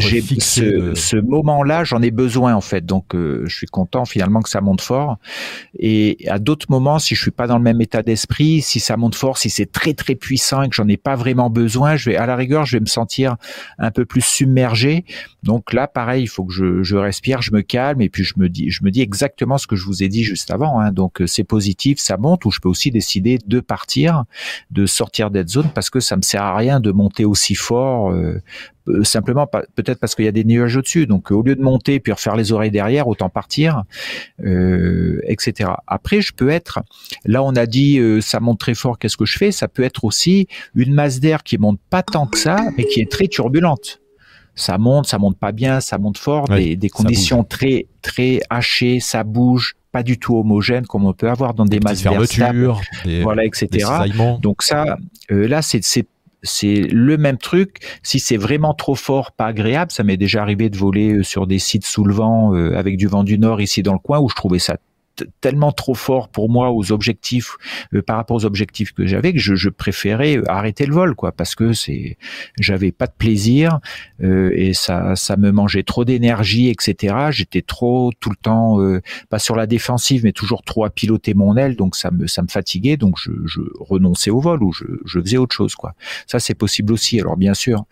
j'ai 0.00 0.22
ce, 0.40 0.94
ce 0.94 1.16
moment-là, 1.16 1.84
j'en 1.84 2.00
ai 2.00 2.10
besoin 2.10 2.54
en 2.54 2.62
fait. 2.62 2.86
Donc, 2.86 3.14
euh, 3.14 3.42
je 3.46 3.54
suis 3.54 3.66
content 3.66 4.06
finalement 4.06 4.40
que 4.40 4.48
ça 4.48 4.62
monte 4.62 4.80
fort. 4.80 5.18
Et 5.78 6.16
à 6.26 6.38
d'autres 6.38 6.68
moments, 6.70 6.98
si 6.98 7.14
je 7.14 7.20
suis 7.20 7.30
pas 7.30 7.46
dans 7.46 7.58
le 7.58 7.64
même 7.64 7.82
état 7.82 8.02
d'esprit, 8.02 8.62
si 8.62 8.80
ça 8.80 8.96
monte 8.96 9.14
fort, 9.14 9.36
si 9.36 9.50
c'est 9.50 9.70
très 9.70 9.92
très 9.92 10.14
puissant 10.14 10.62
et 10.62 10.70
que 10.70 10.74
j'en 10.74 10.88
ai 10.88 10.96
pas 10.96 11.14
vraiment 11.14 11.50
besoin, 11.50 11.96
je 11.96 12.08
vais 12.08 12.16
à 12.16 12.24
la 12.24 12.36
rigueur, 12.36 12.64
je 12.64 12.76
vais 12.76 12.80
me 12.80 12.86
sentir 12.86 13.36
un 13.78 13.90
peu 13.90 14.06
plus 14.06 14.24
submergé. 14.24 15.04
Donc 15.42 15.74
là, 15.74 15.86
pareil, 15.86 16.22
il 16.22 16.28
faut 16.28 16.44
que 16.44 16.52
je, 16.54 16.82
je 16.82 16.96
respire, 16.96 17.42
je 17.42 17.52
me 17.52 17.60
calme 17.60 18.00
et 18.00 18.08
puis 18.08 18.24
je 18.24 18.34
me 18.38 18.48
dis, 18.48 18.70
je 18.70 18.84
me 18.84 18.90
dis 18.90 19.02
exactement 19.02 19.58
ce 19.58 19.66
que 19.66 19.76
je 19.76 19.84
vous 19.84 20.02
ai 20.02 20.08
dit 20.08 20.24
juste 20.24 20.50
avant. 20.50 20.80
Hein. 20.80 20.92
Donc, 20.92 21.20
euh, 21.20 21.26
c'est 21.26 21.44
positif, 21.44 21.98
ça 21.98 22.16
monte. 22.16 22.44
Ou 22.46 22.50
je 22.50 22.60
peux 22.60 22.68
aussi 22.68 22.90
décider 23.02 23.38
de 23.44 23.60
partir, 23.60 24.24
de 24.70 24.86
sortir 24.86 25.30
d'être 25.30 25.48
zone 25.48 25.68
parce 25.74 25.90
que 25.90 25.98
ça 25.98 26.16
me 26.16 26.22
sert 26.22 26.42
à 26.42 26.56
rien 26.56 26.78
de 26.78 26.92
monter 26.92 27.24
aussi 27.24 27.56
fort. 27.56 28.12
Euh, 28.12 28.40
euh, 28.88 29.04
simplement 29.04 29.46
peut-être 29.46 30.00
parce 30.00 30.16
qu'il 30.16 30.24
y 30.24 30.28
a 30.28 30.32
des 30.32 30.44
nuages 30.44 30.76
au-dessus. 30.76 31.06
Donc 31.06 31.30
au 31.30 31.42
lieu 31.42 31.56
de 31.56 31.62
monter 31.62 32.00
puis 32.00 32.12
refaire 32.12 32.36
les 32.36 32.52
oreilles 32.52 32.70
derrière, 32.70 33.08
autant 33.08 33.28
partir, 33.28 33.82
euh, 34.44 35.20
etc. 35.24 35.70
Après, 35.86 36.20
je 36.20 36.32
peux 36.32 36.48
être 36.48 36.80
là, 37.24 37.42
on 37.42 37.54
a 37.56 37.66
dit 37.66 38.00
ça 38.20 38.40
monte 38.40 38.60
très 38.60 38.74
fort. 38.74 38.98
Qu'est-ce 38.98 39.16
que 39.16 39.26
je 39.26 39.36
fais? 39.36 39.52
Ça 39.52 39.68
peut 39.68 39.82
être 39.82 40.04
aussi 40.04 40.46
une 40.74 40.94
masse 40.94 41.20
d'air 41.20 41.42
qui 41.42 41.58
monte 41.58 41.80
pas 41.90 42.02
tant 42.02 42.26
que 42.26 42.38
ça, 42.38 42.56
mais 42.76 42.84
qui 42.84 43.00
est 43.00 43.10
très 43.10 43.28
turbulente 43.28 44.01
ça 44.54 44.78
monte, 44.78 45.06
ça 45.06 45.18
monte 45.18 45.38
pas 45.38 45.52
bien, 45.52 45.80
ça 45.80 45.98
monte 45.98 46.18
fort, 46.18 46.48
des, 46.48 46.76
des, 46.76 46.88
conditions 46.88 47.44
très 47.44 47.86
très 48.02 48.40
hachées, 48.50 49.00
ça 49.00 49.24
bouge, 49.24 49.76
pas 49.92 50.02
du 50.02 50.18
tout 50.18 50.36
homogène 50.36 50.86
comme 50.86 51.04
on 51.06 51.12
peut 51.12 51.30
avoir 51.30 51.54
dans 51.54 51.64
des, 51.64 51.78
des 51.78 51.84
masses 51.84 52.02
fermetures, 52.02 52.80
voilà, 53.22 53.44
etc. 53.44 53.86
Donc 54.40 54.62
ça, 54.62 54.96
euh, 55.30 55.46
là, 55.48 55.62
c'est 55.62 55.80
c'est 56.44 56.88
le 56.90 57.16
même 57.18 57.38
truc. 57.38 57.78
Si 58.02 58.18
c'est 58.18 58.36
vraiment 58.36 58.74
trop 58.74 58.96
fort, 58.96 59.32
pas 59.32 59.46
agréable, 59.46 59.92
ça 59.92 60.02
m'est 60.02 60.16
déjà 60.16 60.42
arrivé 60.42 60.70
de 60.70 60.76
voler 60.76 61.12
euh, 61.12 61.22
sur 61.22 61.46
des 61.46 61.60
sites 61.60 61.86
sous 61.86 62.04
le 62.04 62.12
vent 62.12 62.54
euh, 62.54 62.76
avec 62.76 62.96
du 62.96 63.06
vent 63.06 63.22
du 63.22 63.38
nord 63.38 63.60
ici 63.60 63.82
dans 63.82 63.92
le 63.92 64.00
coin 64.00 64.18
où 64.18 64.28
je 64.28 64.34
trouvais 64.34 64.58
ça 64.58 64.76
tellement 65.40 65.72
trop 65.72 65.94
fort 65.94 66.28
pour 66.28 66.50
moi 66.50 66.70
aux 66.70 66.92
objectifs 66.92 67.56
euh, 67.94 68.02
par 68.02 68.16
rapport 68.16 68.36
aux 68.36 68.44
objectifs 68.44 68.92
que 68.92 69.06
j'avais 69.06 69.32
que 69.32 69.38
je, 69.38 69.54
je, 69.54 69.68
préférais 69.68 70.40
arrêter 70.48 70.86
le 70.86 70.94
vol 70.94 71.14
quoi 71.14 71.32
parce 71.32 71.54
que 71.54 71.72
c'est 71.72 72.16
j'avais 72.58 72.92
pas 72.92 73.06
de 73.06 73.14
plaisir 73.16 73.80
euh, 74.22 74.50
et 74.54 74.74
ça 74.74 75.16
ça 75.16 75.36
me 75.36 75.50
mangeait 75.50 75.82
trop 75.82 76.04
d'énergie 76.04 76.68
etc 76.68 77.16
j'étais 77.30 77.62
trop 77.62 78.12
tout 78.20 78.30
le 78.30 78.36
temps 78.36 78.80
euh, 78.80 79.00
pas 79.30 79.38
sur 79.38 79.56
la 79.56 79.66
défensive 79.66 80.22
mais 80.24 80.32
toujours 80.32 80.62
trop 80.62 80.84
à 80.84 80.90
piloter 80.90 81.34
mon 81.34 81.56
aile 81.56 81.76
donc 81.76 81.96
ça 81.96 82.10
me 82.10 82.26
ça 82.26 82.42
me 82.42 82.48
fatiguait 82.48 82.96
donc 82.96 83.16
je, 83.18 83.30
je 83.46 83.60
renonçais 83.78 84.30
au 84.30 84.40
vol 84.40 84.62
ou 84.62 84.72
je, 84.72 84.84
je 85.04 85.20
faisais 85.20 85.36
autre 85.36 85.54
chose 85.54 85.74
quoi. 85.74 85.94
Ça 86.26 86.38
c'est 86.40 86.54
possible 86.54 86.92
aussi 86.92 87.20
alors 87.20 87.36
bien 87.36 87.54
sûr. 87.54 87.84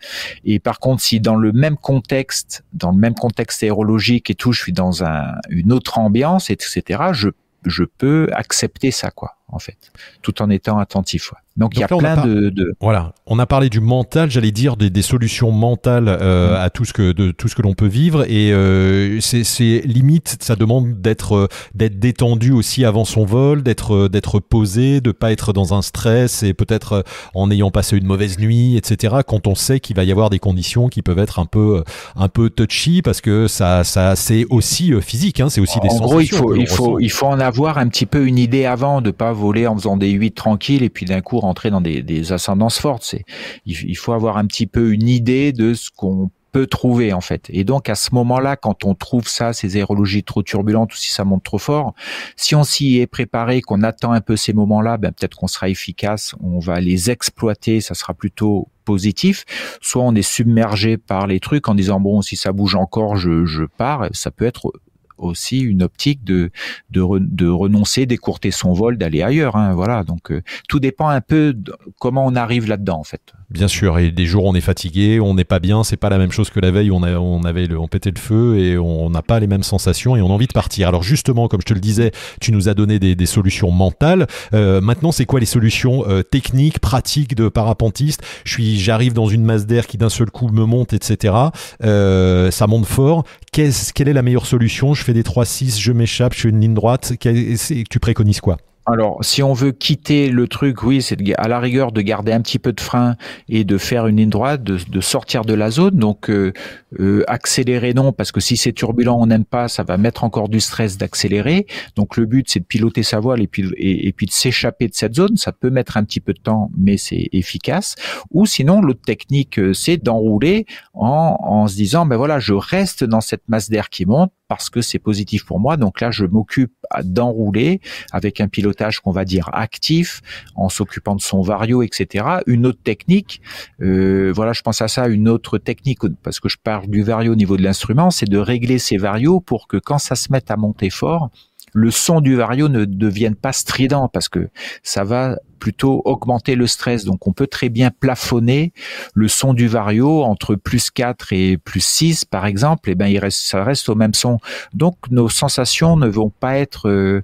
Et 0.43 0.59
par 0.59 0.79
contre 0.79 1.01
si 1.01 1.19
dans 1.19 1.35
le 1.35 1.51
même 1.51 1.77
contexte 1.77 2.63
dans 2.73 2.91
le 2.91 2.97
même 2.97 3.15
contexte 3.15 3.63
aérologique 3.63 4.29
et 4.29 4.35
tout 4.35 4.51
je 4.51 4.61
suis 4.61 4.73
dans 4.73 5.03
un 5.03 5.33
une 5.49 5.71
autre 5.71 5.97
ambiance 5.97 6.49
etc 6.49 7.01
je, 7.21 7.29
je 7.65 7.83
peux 7.83 8.27
accepter 8.33 8.91
ça, 8.91 9.11
quoi, 9.11 9.37
en 9.51 9.59
fait, 9.59 9.77
tout 10.21 10.41
en 10.41 10.49
étant 10.49 10.79
attentif. 10.79 11.33
Donc, 11.57 11.73
il 11.75 11.81
y 11.81 11.83
a 11.83 11.87
plein 11.87 12.25
de, 12.25 12.73
Voilà, 12.79 13.13
on 13.25 13.37
a 13.37 13.45
parlé 13.45 13.69
du 13.69 13.81
mental, 13.81 14.31
j'allais 14.31 14.51
dire 14.51 14.77
des, 14.77 14.89
des, 14.89 15.01
solutions 15.01 15.51
mentales 15.51 16.07
euh, 16.07 16.53
mm. 16.53 16.61
à 16.61 16.69
tout 16.69 16.85
ce 16.85 16.93
que 16.93 17.11
de 17.11 17.31
tout 17.31 17.49
ce 17.49 17.55
que 17.55 17.61
l'on 17.61 17.73
peut 17.73 17.87
vivre 17.87 18.23
et 18.23 18.53
euh, 18.53 19.19
c'est 19.19 19.81
limite, 19.83 20.37
ça 20.39 20.55
demande 20.55 21.01
d'être 21.01 21.35
euh, 21.35 21.47
d'être 21.75 21.99
détendu 21.99 22.51
aussi 22.53 22.85
avant 22.85 23.03
son 23.03 23.25
vol, 23.25 23.63
d'être 23.63 23.95
euh, 23.95 24.09
d'être 24.09 24.39
posé, 24.39 25.01
de 25.01 25.11
pas 25.11 25.33
être 25.33 25.51
dans 25.51 25.73
un 25.73 25.81
stress 25.81 26.41
et 26.43 26.53
peut-être 26.53 27.03
en 27.33 27.51
ayant 27.51 27.69
passé 27.69 27.97
une 27.97 28.05
mauvaise 28.07 28.39
nuit, 28.39 28.77
etc. 28.77 29.17
Quand 29.27 29.45
on 29.45 29.55
sait 29.55 29.81
qu'il 29.81 29.97
va 29.97 30.05
y 30.05 30.11
avoir 30.11 30.29
des 30.29 30.39
conditions 30.39 30.87
qui 30.87 31.01
peuvent 31.01 31.19
être 31.19 31.39
un 31.39 31.45
peu 31.45 31.83
un 32.15 32.29
peu 32.29 32.49
touchy 32.49 33.01
parce 33.01 33.19
que 33.19 33.47
ça 33.47 33.83
ça 33.83 34.15
c'est 34.15 34.45
aussi 34.49 34.93
physique, 35.01 35.41
hein, 35.41 35.49
c'est 35.49 35.59
aussi 35.59 35.79
des 35.81 35.89
en 35.89 35.99
gros, 35.99 36.21
il 36.21 36.29
faut 36.29 36.55
il 36.55 36.67
faut 36.67 36.99
il 36.99 37.11
faut 37.11 37.27
en 37.27 37.41
avoir 37.41 37.77
un 37.77 37.89
petit 37.89 38.05
peu 38.05 38.25
une 38.25 38.37
idée 38.37 38.65
avant 38.65 39.01
de 39.01 39.11
pas 39.11 39.33
voler 39.41 39.67
en 39.67 39.75
faisant 39.75 39.97
des 39.97 40.11
8 40.11 40.31
tranquilles 40.31 40.83
et 40.83 40.89
puis 40.89 41.05
d'un 41.05 41.21
coup 41.21 41.39
rentrer 41.39 41.71
dans 41.71 41.81
des, 41.81 42.01
des 42.01 42.31
ascendances 42.31 42.79
fortes. 42.79 43.03
C'est, 43.03 43.23
il, 43.65 43.97
faut 43.97 44.13
avoir 44.13 44.37
un 44.37 44.45
petit 44.45 44.67
peu 44.67 44.93
une 44.93 45.07
idée 45.07 45.51
de 45.51 45.73
ce 45.73 45.89
qu'on 45.89 46.29
peut 46.51 46.67
trouver 46.67 47.13
en 47.13 47.21
fait. 47.21 47.47
Et 47.49 47.63
donc 47.63 47.89
à 47.89 47.95
ce 47.95 48.13
moment-là, 48.13 48.55
quand 48.55 48.83
on 48.85 48.93
trouve 48.93 49.27
ça, 49.27 49.53
ces 49.53 49.77
aérologies 49.77 50.23
trop 50.23 50.43
turbulentes 50.43 50.93
ou 50.93 50.97
si 50.97 51.09
ça 51.09 51.23
monte 51.23 51.43
trop 51.43 51.57
fort, 51.57 51.93
si 52.35 52.55
on 52.55 52.63
s'y 52.63 52.99
est 52.99 53.07
préparé, 53.07 53.61
qu'on 53.61 53.83
attend 53.83 54.11
un 54.11 54.21
peu 54.21 54.35
ces 54.35 54.53
moments-là, 54.53 54.97
ben 54.97 55.11
peut-être 55.11 55.37
qu'on 55.37 55.47
sera 55.47 55.69
efficace, 55.69 56.35
on 56.41 56.59
va 56.59 56.79
les 56.79 57.09
exploiter, 57.09 57.79
ça 57.81 57.93
sera 57.93 58.13
plutôt 58.13 58.67
positif. 58.83 59.45
Soit 59.81 60.03
on 60.03 60.13
est 60.13 60.21
submergé 60.21 60.97
par 60.97 61.25
les 61.25 61.39
trucs 61.39 61.67
en 61.69 61.75
disant 61.75 61.99
bon 61.99 62.21
si 62.21 62.35
ça 62.35 62.51
bouge 62.51 62.75
encore, 62.75 63.15
je, 63.15 63.45
je 63.45 63.63
pars. 63.63 64.07
Ça 64.11 64.29
peut 64.29 64.45
être 64.45 64.73
aussi 65.23 65.59
une 65.59 65.83
optique 65.83 66.23
de 66.23 66.51
de, 66.89 67.03
de 67.19 67.47
renoncer, 67.47 68.05
d'écourter 68.05 68.51
son 68.51 68.73
vol, 68.73 68.97
d'aller 68.97 69.21
ailleurs. 69.21 69.55
Hein, 69.55 69.73
voilà, 69.73 70.03
donc 70.03 70.31
euh, 70.31 70.41
tout 70.67 70.79
dépend 70.79 71.09
un 71.09 71.21
peu 71.21 71.53
de 71.53 71.73
comment 71.99 72.25
on 72.25 72.35
arrive 72.35 72.67
là-dedans 72.67 72.99
en 72.99 73.03
fait. 73.03 73.21
Bien 73.49 73.67
sûr, 73.67 73.99
et 73.99 74.11
des 74.11 74.25
jours 74.25 74.45
on 74.45 74.55
est 74.55 74.61
fatigué, 74.61 75.19
on 75.19 75.33
n'est 75.33 75.43
pas 75.43 75.59
bien, 75.59 75.83
c'est 75.83 75.97
pas 75.97 76.09
la 76.09 76.17
même 76.17 76.31
chose 76.31 76.49
que 76.49 76.59
la 76.59 76.71
veille, 76.71 76.89
on, 76.89 77.03
a, 77.03 77.15
on 77.17 77.43
avait 77.43 77.67
on 77.75 77.87
pétait 77.87 78.11
le 78.11 78.19
feu 78.19 78.57
et 78.57 78.77
on 78.77 79.09
n'a 79.09 79.21
pas 79.21 79.39
les 79.39 79.47
mêmes 79.47 79.63
sensations 79.63 80.15
et 80.15 80.21
on 80.21 80.27
a 80.27 80.33
envie 80.33 80.47
de 80.47 80.53
partir. 80.53 80.87
Alors 80.87 81.03
justement, 81.03 81.47
comme 81.47 81.61
je 81.61 81.65
te 81.65 81.73
le 81.73 81.81
disais, 81.81 82.11
tu 82.39 82.51
nous 82.51 82.69
as 82.69 82.73
donné 82.73 82.99
des, 82.99 83.25
solutions 83.25 83.71
mentales. 83.71 84.27
Euh, 84.53 84.81
maintenant, 84.81 85.11
c'est 85.11 85.25
quoi 85.25 85.39
les 85.39 85.45
solutions 85.45 86.05
euh, 86.07 86.23
techniques, 86.23 86.79
pratiques 86.79 87.35
de 87.35 87.49
parapentiste? 87.49 88.23
Je 88.45 88.53
suis, 88.53 88.79
j'arrive 88.79 89.13
dans 89.13 89.27
une 89.27 89.43
masse 89.43 89.65
d'air 89.65 89.85
qui 89.85 89.97
d'un 89.97 90.09
seul 90.09 90.31
coup 90.31 90.49
me 90.49 90.65
monte, 90.65 90.93
etc. 90.93 91.33
Ça 91.81 92.67
monte 92.67 92.85
fort. 92.85 93.25
Quelle 93.51 94.07
est 94.07 94.13
la 94.13 94.21
meilleure 94.21 94.45
solution? 94.45 94.93
Je 94.93 95.03
fais 95.03 95.10
des 95.13 95.23
3-6, 95.23 95.79
je 95.79 95.91
m'échappe, 95.91 96.33
je 96.33 96.41
fais 96.41 96.49
une 96.49 96.59
ligne 96.59 96.73
droite. 96.73 97.13
tu 97.19 97.99
préconises 97.99 98.41
quoi? 98.41 98.57
Alors, 98.87 99.23
si 99.23 99.43
on 99.43 99.53
veut 99.53 99.71
quitter 99.71 100.29
le 100.29 100.47
truc, 100.47 100.81
oui, 100.81 101.03
c'est 101.03 101.17
à 101.37 101.47
la 101.47 101.59
rigueur 101.59 101.91
de 101.91 102.01
garder 102.01 102.31
un 102.31 102.41
petit 102.41 102.57
peu 102.57 102.73
de 102.73 102.81
frein 102.81 103.15
et 103.47 103.63
de 103.63 103.77
faire 103.77 104.07
une 104.07 104.17
ligne 104.17 104.29
droite, 104.29 104.63
de, 104.63 105.01
sortir 105.01 105.45
de 105.45 105.53
la 105.53 105.69
zone. 105.69 105.97
Donc, 105.97 106.31
euh, 106.31 106.51
euh, 106.99 107.23
accélérer 107.27 107.93
non, 107.93 108.11
parce 108.11 108.31
que 108.31 108.39
si 108.39 108.57
c'est 108.57 108.73
turbulent, 108.73 109.17
on 109.19 109.27
n'aime 109.27 109.45
pas, 109.45 109.67
ça 109.67 109.83
va 109.83 109.97
mettre 109.97 110.23
encore 110.23 110.49
du 110.49 110.59
stress 110.59 110.97
d'accélérer. 110.97 111.67
Donc, 111.95 112.17
le 112.17 112.25
but, 112.25 112.47
c'est 112.49 112.59
de 112.59 112.65
piloter 112.65 113.03
sa 113.03 113.19
voile 113.19 113.41
et 113.41 113.47
puis, 113.47 113.63
de 113.63 114.31
s'échapper 114.31 114.87
de 114.87 114.95
cette 114.95 115.13
zone. 115.13 115.37
Ça 115.37 115.51
peut 115.51 115.69
mettre 115.69 115.97
un 115.97 116.03
petit 116.03 116.19
peu 116.19 116.33
de 116.33 116.39
temps, 116.39 116.71
mais 116.75 116.97
c'est 116.97 117.29
efficace. 117.33 117.95
Ou 118.31 118.47
sinon, 118.47 118.81
l'autre 118.81 119.03
technique, 119.05 119.59
euh, 119.59 119.73
c'est 119.73 119.97
d'enrouler 119.97 120.65
en, 120.95 121.37
en 121.39 121.67
se 121.67 121.75
disant, 121.75 122.07
ben 122.07 122.17
voilà, 122.17 122.39
je 122.39 122.53
reste 122.53 123.03
dans 123.03 123.21
cette 123.21 123.47
masse 123.47 123.69
d'air 123.69 123.89
qui 123.89 124.07
monte 124.07 124.31
parce 124.51 124.69
que 124.69 124.81
c'est 124.81 124.99
positif 124.99 125.45
pour 125.45 125.61
moi. 125.61 125.77
Donc 125.77 126.01
là, 126.01 126.11
je 126.11 126.25
m'occupe 126.25 126.73
d'enrouler 127.03 127.81
avec 128.11 128.41
un 128.41 128.47
pilotage 128.47 128.99
qu'on 128.99 129.11
va 129.11 129.25
dire 129.25 129.49
actif, 129.53 130.21
en 130.55 130.69
s'occupant 130.69 131.15
de 131.15 131.21
son 131.21 131.41
vario, 131.41 131.81
etc. 131.83 132.25
Une 132.47 132.65
autre 132.65 132.81
technique, 132.83 133.41
euh, 133.81 134.31
voilà, 134.35 134.53
je 134.53 134.61
pense 134.61 134.81
à 134.81 134.87
ça, 134.87 135.07
une 135.07 135.27
autre 135.29 135.57
technique, 135.57 135.99
parce 136.23 136.39
que 136.39 136.49
je 136.49 136.57
parle 136.61 136.87
du 136.87 137.03
vario 137.03 137.33
au 137.33 137.35
niveau 137.35 137.57
de 137.57 137.63
l'instrument, 137.63 138.11
c'est 138.11 138.29
de 138.29 138.37
régler 138.37 138.79
ses 138.79 138.97
varios 138.97 139.39
pour 139.39 139.67
que 139.67 139.77
quand 139.77 139.99
ça 139.99 140.15
se 140.15 140.31
mette 140.31 140.51
à 140.51 140.57
monter 140.57 140.89
fort, 140.89 141.29
le 141.73 141.91
son 141.91 142.21
du 142.21 142.35
vario 142.35 142.67
ne 142.67 142.85
devienne 142.85 143.35
pas 143.35 143.53
strident 143.53 144.07
parce 144.07 144.29
que 144.29 144.49
ça 144.83 145.03
va 145.03 145.37
plutôt 145.59 146.01
augmenter 146.05 146.55
le 146.55 146.67
stress. 146.67 147.05
Donc 147.05 147.27
on 147.27 147.33
peut 147.33 147.47
très 147.47 147.69
bien 147.69 147.91
plafonner 147.91 148.73
le 149.13 149.27
son 149.27 149.53
du 149.53 149.67
vario 149.67 150.23
entre 150.23 150.55
plus 150.55 150.89
4 150.89 151.33
et 151.33 151.57
plus 151.57 151.85
6 151.85 152.25
par 152.25 152.45
exemple, 152.45 152.89
et 152.89 152.93
eh 152.93 152.95
ben 152.95 153.07
il 153.07 153.21
ça 153.31 153.63
reste 153.63 153.87
au 153.89 153.95
même 153.95 154.13
son. 154.13 154.39
Donc 154.73 154.95
nos 155.09 155.29
sensations 155.29 155.95
ne 155.95 156.07
vont 156.07 156.31
pas 156.31 156.57
être 156.57 156.89
euh, 156.89 157.21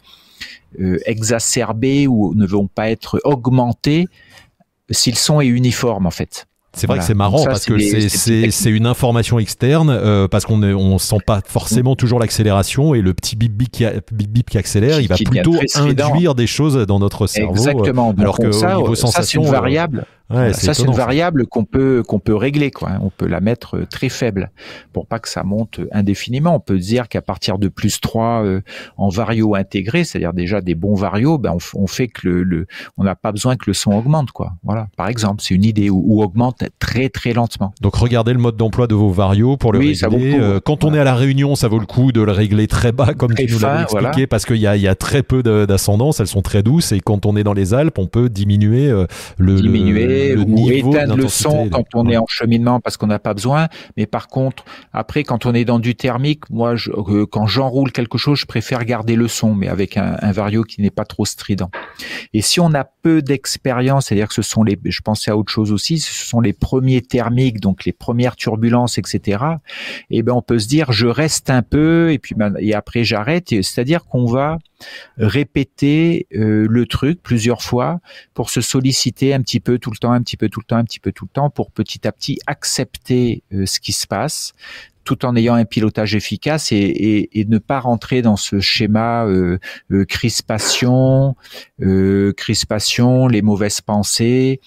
euh, 0.80 1.00
exacerbées 1.06 2.08
ou 2.08 2.34
ne 2.36 2.46
vont 2.46 2.68
pas 2.68 2.90
être 2.90 3.20
augmentées 3.24 4.08
si 4.92 5.12
le 5.12 5.18
son 5.18 5.42
est 5.42 5.48
uniforme 5.48 6.06
en 6.06 6.12
fait. 6.12 6.48
C'est 6.78 6.88
vrai 6.88 7.00
que 7.00 7.04
c'est 7.04 7.14
marrant 7.14 7.44
parce 7.46 7.66
que 7.66 7.78
c'est 7.80 8.70
une 8.70 8.86
information 8.86 9.40
externe 9.40 9.90
euh, 9.90 10.28
parce 10.28 10.46
qu'on 10.46 10.62
on 10.64 10.98
sent 10.98 11.18
pas 11.26 11.42
forcément 11.46 11.96
toujours 11.96 12.20
l'accélération 12.20 12.94
et 12.94 13.02
le 13.02 13.14
petit 13.14 13.36
bip 13.36 13.54
bip 13.54 13.72
qui, 13.72 13.86
bip, 14.12 14.30
bip 14.30 14.50
qui 14.50 14.58
accélère, 14.58 15.00
il 15.02 15.08
va 15.08 15.16
plutôt 15.16 15.56
induire 15.76 16.36
des 16.36 16.48
choses 16.48 16.78
dans 16.86 17.00
notre 17.00 17.28
cerveau. 17.28 17.56
Exactement. 17.56 18.14
alors 18.18 18.38
que 18.38 18.52
ça, 18.52 18.76
niveau 18.76 18.96
sensation, 18.96 19.44
une 19.44 19.52
variable. 19.52 20.06
Ça, 20.30 20.74
c'est 20.74 20.84
une 20.84 20.94
variable 20.94 21.48
qu'on 21.48 21.64
peut 21.64 22.04
qu'on 22.06 22.20
peut 22.20 22.36
régler, 22.36 22.72
quoi. 22.72 22.92
Hein. 22.92 23.00
On 23.02 23.10
peut 23.10 23.28
la 23.28 23.40
mettre 23.40 23.80
très 23.90 24.10
faible 24.10 24.52
pour 24.94 25.08
pas 25.08 25.20
que 25.20 25.30
ça 25.30 25.44
monte 25.44 25.80
indéfiniment. 25.92 26.56
On 26.56 26.60
peut 26.60 26.78
dire 26.78 27.08
qu'à 27.08 27.22
partir 27.22 27.58
de 27.58 27.68
plus 27.68 28.02
3 28.02 28.44
en 28.98 29.10
vario 29.10 29.56
intégré, 29.56 30.04
c'est-à-dire 30.04 30.34
déjà 30.34 30.62
des 30.62 30.76
bons 30.76 30.96
varios, 30.96 31.38
ben 31.38 31.56
on, 31.76 31.88
fait 31.88 32.08
que 32.08 32.28
le, 32.28 32.68
on 32.98 33.04
n'a 33.04 33.16
pas 33.16 33.32
besoin 33.32 33.56
que 33.56 33.66
le 33.68 33.74
son 33.74 33.92
augmente, 33.94 34.32
quoi. 34.32 34.54
Voilà, 34.64 34.88
par 34.98 35.08
exemple, 35.08 35.42
c'est 35.42 35.54
une 35.54 35.64
idée 35.64 35.90
ou, 35.90 36.22
augmente 36.22 36.64
très 36.80 37.10
très 37.10 37.34
lentement. 37.34 37.74
Donc 37.82 37.96
regardez 37.96 38.34
le 38.34 38.40
mode 38.40 38.58
d'emploi 38.58 38.88
de 38.88 38.96
vos 38.96 39.12
varios 39.12 39.56
pour 39.56 39.72
le 39.72 39.80
régler. 39.80 40.60
quand 40.66 40.84
on 40.84 40.94
est 40.94 41.00
à 41.00 41.04
la 41.04 41.16
réunion, 41.16 41.56
ça 41.56 41.68
vaut 41.68 41.80
le 41.80 41.86
coup 41.86 42.12
de 42.12 42.22
le 42.22 42.32
régler 42.32 42.68
très 42.68 42.92
bas, 42.92 43.14
comme 43.14 43.34
tu 43.34 43.48
nous 43.52 43.60
l'avais 43.60 43.84
expliqué, 43.84 44.28
parce 44.28 44.46
qu'il 44.46 44.58
y 44.58 44.68
a, 44.68 44.76
y 44.76 44.88
a 44.88 44.96
très 44.96 45.24
peu 45.24 45.44
d'ascendance. 45.44 46.20
Elles 46.20 46.28
sont 46.28 46.42
très 46.42 46.64
douces 46.64 46.92
et 46.92 47.00
quand 47.00 47.26
on 47.26 47.36
est 47.36 47.44
dans 47.44 47.54
les 47.54 47.74
Alpes, 47.74 47.98
on 47.98 48.08
peut 48.08 48.30
diminuer 48.30 48.92
le, 49.38 49.56
diminuer 49.56 50.06
le, 50.06 50.17
ou 50.36 50.72
éteindre 50.72 51.16
le 51.16 51.28
son 51.28 51.70
quand 51.70 51.86
on 51.94 52.08
est 52.10 52.18
en 52.18 52.28
cheminement 52.28 52.80
parce 52.80 52.98
qu'on 52.98 53.08
n'a 53.08 53.20
pas 53.20 53.34
besoin. 53.34 53.68
Mais 53.96 54.06
par 54.06 54.28
contre, 54.28 54.64
après, 54.94 55.24
quand 55.24 55.46
on 55.46 55.54
est 55.54 55.66
dans 55.66 55.80
du 55.80 55.96
thermique, 55.96 56.50
moi, 56.50 56.76
je, 56.76 56.92
euh, 56.92 57.26
quand 57.26 57.48
j'enroule 57.48 57.92
quelque 57.92 58.18
chose, 58.18 58.40
je 58.40 58.46
préfère 58.46 58.86
garder 58.86 59.16
le 59.16 59.28
son, 59.28 59.54
mais 59.54 59.68
avec 59.68 59.98
un, 59.98 60.18
un 60.22 60.32
vario 60.32 60.64
qui 60.64 60.82
n'est 60.82 60.92
pas 60.92 61.06
trop 61.06 61.26
strident. 61.26 61.70
Et 62.34 62.42
si 62.42 62.60
on 62.60 62.74
a 62.74 62.84
peu 62.84 63.22
d'expérience, 63.22 64.08
c'est-à-dire 64.08 64.28
que 64.28 64.34
ce 64.34 64.42
sont 64.42 64.64
les, 64.64 64.80
je 64.86 65.02
pensais 65.02 65.32
à 65.32 65.38
autre 65.38 65.52
chose 65.52 65.72
aussi, 65.72 66.00
ce 66.00 66.14
sont 66.14 66.42
les 66.42 66.54
premiers 66.54 67.02
thermiques, 67.02 67.60
donc 67.60 67.86
les 67.86 67.94
premières 67.94 68.36
turbulences, 68.36 68.98
etc. 68.98 69.44
Et 70.10 70.20
eh 70.20 70.24
ben, 70.24 70.34
on 70.34 70.42
peut 70.42 70.60
se 70.60 70.68
dire, 70.68 70.92
je 70.92 71.08
reste 71.08 71.50
un 71.50 71.62
peu 71.62 72.12
et 72.12 72.20
puis 72.20 72.36
ben, 72.36 72.54
et 72.60 72.74
après 72.74 73.04
j'arrête. 73.04 73.50
C'est-à-dire 73.50 74.06
qu'on 74.06 74.26
va 74.26 74.58
répéter 75.18 76.28
euh, 76.36 76.68
le 76.70 76.86
truc 76.86 77.22
plusieurs 77.22 77.62
fois 77.62 78.00
pour 78.34 78.50
se 78.50 78.62
solliciter 78.62 79.34
un 79.34 79.42
petit 79.42 79.60
peu 79.60 79.80
tout 79.80 79.92
le 79.92 79.98
temps, 79.98 80.12
un 80.12 80.22
petit 80.22 80.38
peu 80.38 80.50
tout 80.50 80.60
le 80.60 80.66
temps, 80.66 80.78
un 80.78 80.84
petit 80.84 81.00
peu 81.00 81.12
tout 81.12 81.26
le 81.26 81.32
temps, 81.32 81.50
pour 81.50 81.72
petit 81.72 82.08
à 82.08 82.12
petit 82.12 82.40
accepter 82.48 83.44
euh, 83.54 83.66
ce 83.66 83.80
qui 83.80 83.94
se 83.94 84.08
passe, 84.08 84.54
tout 85.04 85.26
en 85.26 85.36
ayant 85.36 85.56
un 85.56 85.66
pilotage 85.66 86.16
efficace 86.16 86.72
et, 86.72 87.30
ne 87.48 87.58
pas 87.60 87.80
rentrer 87.80 88.22
dans 88.22 88.36
ce 88.36 88.60
schéma 88.60 89.26
euh, 89.26 89.58
crispation, 90.06 91.36
crispation, 92.36 93.28
les 93.28 93.42
mauvaises 93.42 93.80
pensées 93.80 94.60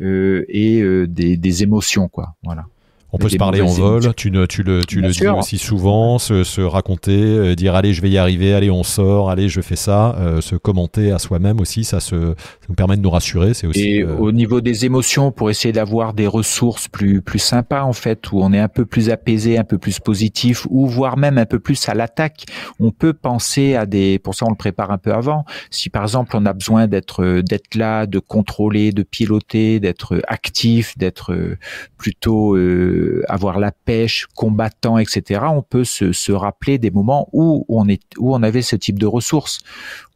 et 0.00 1.06
des, 1.08 1.36
des 1.36 1.62
émotions, 1.64 2.06
quoi. 2.06 2.36
Voilà. 2.44 2.66
On 3.10 3.16
peut 3.16 3.30
se 3.30 3.36
parler 3.36 3.62
en 3.62 3.66
vol, 3.66 4.14
tu, 4.14 4.30
ne, 4.30 4.44
tu 4.44 4.62
le, 4.62 4.84
tu 4.84 5.00
le 5.00 5.08
dis 5.08 5.26
aussi 5.28 5.56
souvent, 5.56 6.18
se, 6.18 6.44
se 6.44 6.60
raconter, 6.60 7.12
euh, 7.12 7.54
dire 7.54 7.74
allez 7.74 7.94
je 7.94 8.02
vais 8.02 8.10
y 8.10 8.18
arriver, 8.18 8.52
allez 8.52 8.70
on 8.70 8.82
sort, 8.82 9.30
allez 9.30 9.48
je 9.48 9.62
fais 9.62 9.76
ça, 9.76 10.14
euh, 10.18 10.42
se 10.42 10.56
commenter 10.56 11.10
à 11.10 11.18
soi-même 11.18 11.58
aussi, 11.58 11.84
ça, 11.84 12.00
se, 12.00 12.34
ça 12.34 12.66
nous 12.68 12.74
permet 12.74 12.98
de 12.98 13.00
nous 13.00 13.08
rassurer. 13.10 13.54
C'est 13.54 13.66
aussi. 13.66 13.80
Et 13.80 14.02
euh, 14.02 14.14
au 14.18 14.30
niveau 14.30 14.60
des 14.60 14.84
émotions, 14.84 15.32
pour 15.32 15.48
essayer 15.48 15.72
d'avoir 15.72 16.12
des 16.12 16.26
ressources 16.26 16.86
plus 16.88 17.22
plus 17.22 17.38
sympas 17.38 17.82
en 17.82 17.94
fait, 17.94 18.30
où 18.30 18.42
on 18.42 18.52
est 18.52 18.60
un 18.60 18.68
peu 18.68 18.84
plus 18.84 19.08
apaisé, 19.08 19.56
un 19.56 19.64
peu 19.64 19.78
plus 19.78 20.00
positif, 20.00 20.66
ou 20.68 20.86
voire 20.86 21.16
même 21.16 21.38
un 21.38 21.46
peu 21.46 21.60
plus 21.60 21.88
à 21.88 21.94
l'attaque, 21.94 22.44
on 22.78 22.90
peut 22.90 23.14
penser 23.14 23.74
à 23.74 23.86
des. 23.86 24.18
Pour 24.18 24.34
ça 24.34 24.44
on 24.44 24.50
le 24.50 24.56
prépare 24.56 24.90
un 24.90 24.98
peu 24.98 25.14
avant. 25.14 25.46
Si 25.70 25.88
par 25.88 26.02
exemple 26.02 26.36
on 26.36 26.44
a 26.44 26.52
besoin 26.52 26.86
d'être 26.88 27.40
d'être 27.40 27.74
là, 27.74 28.04
de 28.04 28.18
contrôler, 28.18 28.92
de 28.92 29.02
piloter, 29.02 29.80
d'être 29.80 30.20
actif, 30.28 30.98
d'être 30.98 31.34
plutôt 31.96 32.54
avoir 33.28 33.58
la 33.58 33.72
pêche, 33.72 34.26
combattant, 34.34 34.98
etc. 34.98 35.42
On 35.48 35.62
peut 35.62 35.84
se, 35.84 36.12
se, 36.12 36.32
rappeler 36.32 36.78
des 36.78 36.90
moments 36.90 37.28
où 37.32 37.64
on 37.68 37.88
est, 37.88 38.02
où 38.18 38.34
on 38.34 38.42
avait 38.42 38.62
ce 38.62 38.76
type 38.76 38.98
de 38.98 39.06
ressources, 39.06 39.60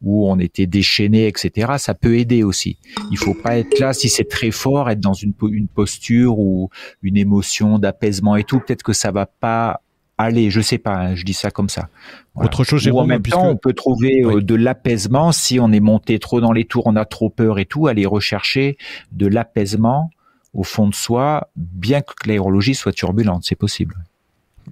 où 0.01 0.29
on 0.29 0.39
était 0.39 0.67
déchaîné, 0.67 1.27
etc. 1.27 1.73
Ça 1.77 1.93
peut 1.93 2.17
aider 2.17 2.43
aussi. 2.43 2.77
Il 3.11 3.17
faut 3.17 3.33
pas 3.33 3.57
être 3.57 3.79
là 3.79 3.93
si 3.93 4.09
c'est 4.09 4.27
très 4.29 4.51
fort, 4.51 4.89
être 4.89 4.99
dans 4.99 5.13
une, 5.13 5.33
une 5.49 5.67
posture 5.67 6.39
ou 6.39 6.69
une 7.01 7.17
émotion 7.17 7.79
d'apaisement 7.79 8.35
et 8.35 8.43
tout. 8.43 8.59
Peut-être 8.59 8.83
que 8.83 8.93
ça 8.93 9.11
va 9.11 9.25
pas 9.25 9.81
aller, 10.17 10.49
je 10.49 10.61
sais 10.61 10.77
pas, 10.77 10.95
hein, 10.95 11.15
je 11.15 11.23
dis 11.23 11.33
ça 11.33 11.51
comme 11.51 11.69
ça. 11.69 11.89
Autre 12.35 12.63
chose, 12.63 12.81
Jérôme, 12.81 13.03
en 13.03 13.07
même 13.07 13.21
temps, 13.21 13.47
on 13.47 13.57
peut 13.57 13.73
trouver 13.73 14.23
euh, 14.23 14.41
de 14.41 14.55
l'apaisement 14.55 15.31
si 15.31 15.59
on 15.59 15.71
est 15.71 15.79
monté 15.79 16.19
trop 16.19 16.41
dans 16.41 16.51
les 16.51 16.65
tours, 16.65 16.83
on 16.85 16.95
a 16.95 17.05
trop 17.05 17.29
peur 17.29 17.59
et 17.59 17.65
tout, 17.65 17.87
aller 17.87 18.05
rechercher 18.05 18.77
de 19.11 19.27
l'apaisement 19.27 20.09
au 20.53 20.63
fond 20.63 20.87
de 20.87 20.95
soi, 20.95 21.49
bien 21.55 22.01
que 22.01 22.13
l'aérologie 22.25 22.75
soit 22.75 22.93
turbulente, 22.93 23.43
c'est 23.43 23.55
possible. 23.55 23.95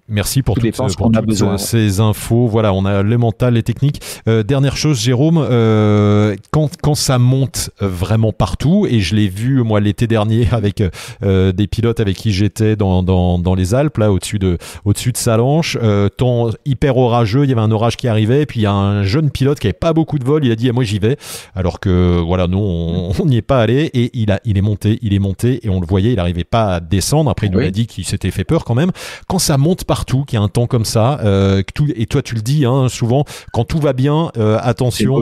Merci 0.08 0.41
pour, 0.41 0.56
toutes, 0.56 1.58
ces 1.58 1.99
infos. 1.99 2.47
Voilà, 2.47 2.73
on 2.73 2.86
a 2.86 3.01
le 3.01 3.17
mental, 3.17 3.54
les 3.54 3.63
techniques. 3.63 4.01
Euh, 4.27 4.43
dernière 4.43 4.75
chose, 4.75 4.99
Jérôme, 4.99 5.38
euh, 5.38 6.36
quand, 6.51 6.69
quand 6.82 6.95
ça 6.95 7.17
monte 7.17 7.69
vraiment 7.80 8.34
partout, 8.34 8.86
et 8.89 8.99
je 8.99 9.15
l'ai 9.15 9.30
vu 9.30 9.63
moi 9.63 9.80
l'été 9.80 10.08
dernier 10.08 10.47
avec 10.51 10.84
euh, 11.23 11.51
des 11.51 11.67
pilotes 11.67 11.99
avec 11.99 12.17
qui 12.17 12.34
j'étais 12.34 12.75
dans, 12.75 13.04
dans, 13.04 13.39
dans, 13.39 13.56
les 13.56 13.73
Alpes, 13.73 13.97
là 13.97 14.12
au-dessus 14.12 14.39
de, 14.39 14.58
au-dessus 14.86 15.12
de 15.12 15.17
Salanches, 15.17 15.77
temps 16.17 16.49
hyper 16.65 16.97
orageux, 16.97 17.43
il 17.43 17.49
y 17.49 17.54
avait 17.54 17.62
un 17.62 17.71
orage 17.71 17.95
qui 17.95 18.08
arrivait, 18.08 18.41
et 18.41 18.45
puis 18.45 18.62
il 18.62 18.63
y 18.63 18.67
a 18.67 18.73
un 18.73 19.04
jeune 19.04 19.30
pilote 19.30 19.60
qui 19.60 19.67
avait 19.67 19.73
pas 19.73 19.93
beaucoup 19.93 20.19
de 20.19 20.25
vol, 20.25 20.43
il 20.45 20.51
a 20.51 20.56
dit 20.56 20.71
moi 20.71 20.84
j'y 20.84 20.99
vais, 20.99 21.17
alors 21.56 21.80
que 21.80 22.19
voilà, 22.19 22.47
nous 22.47 22.60
on 23.19 23.25
n'y 23.25 23.38
est 23.38 23.41
pas 23.41 23.62
allé, 23.62 23.89
et 23.93 24.12
il, 24.13 24.32
a, 24.32 24.39
il 24.45 24.58
est 24.58 24.62
monté, 24.62 24.99
il 25.01 25.13
est 25.13 25.19
monté, 25.19 25.65
et 25.65 25.69
on 25.69 25.80
le 25.80 25.88
voyait, 25.88 26.12
il 26.12 26.15
n'arrivait 26.15 26.43
pas 26.43 26.75
à 26.75 26.80
descendre. 26.80 27.30
Après, 27.30 27.47
il 27.47 27.54
nous 27.54 27.60
a 27.60 27.69
dit 27.69 27.88
qu'il 27.88 28.06
s'était 28.06 28.32
fait 28.32 28.43
peur 28.43 28.65
quand 28.65 28.75
même. 28.75 28.91
Quand 29.27 29.39
ça 29.39 29.58
monte 29.58 29.81
partout, 29.84 30.24
qu'il 30.24 30.38
y 30.38 30.41
a 30.41 30.44
un 30.44 30.48
temps 30.48 30.67
comme 30.67 30.86
ça. 30.86 31.20
Euh, 31.24 31.62
tout, 31.74 31.88
et 31.96 32.06
toi, 32.06 32.22
tu 32.22 32.36
le 32.36 32.41
dis 32.41 32.65
hein, 32.65 32.88
souvent, 32.89 33.26
quand 33.54 33.63
tout 33.63 33.80
va 33.80 33.94
bien, 33.94 34.32
euh, 34.38 34.58
attention, 34.62 35.22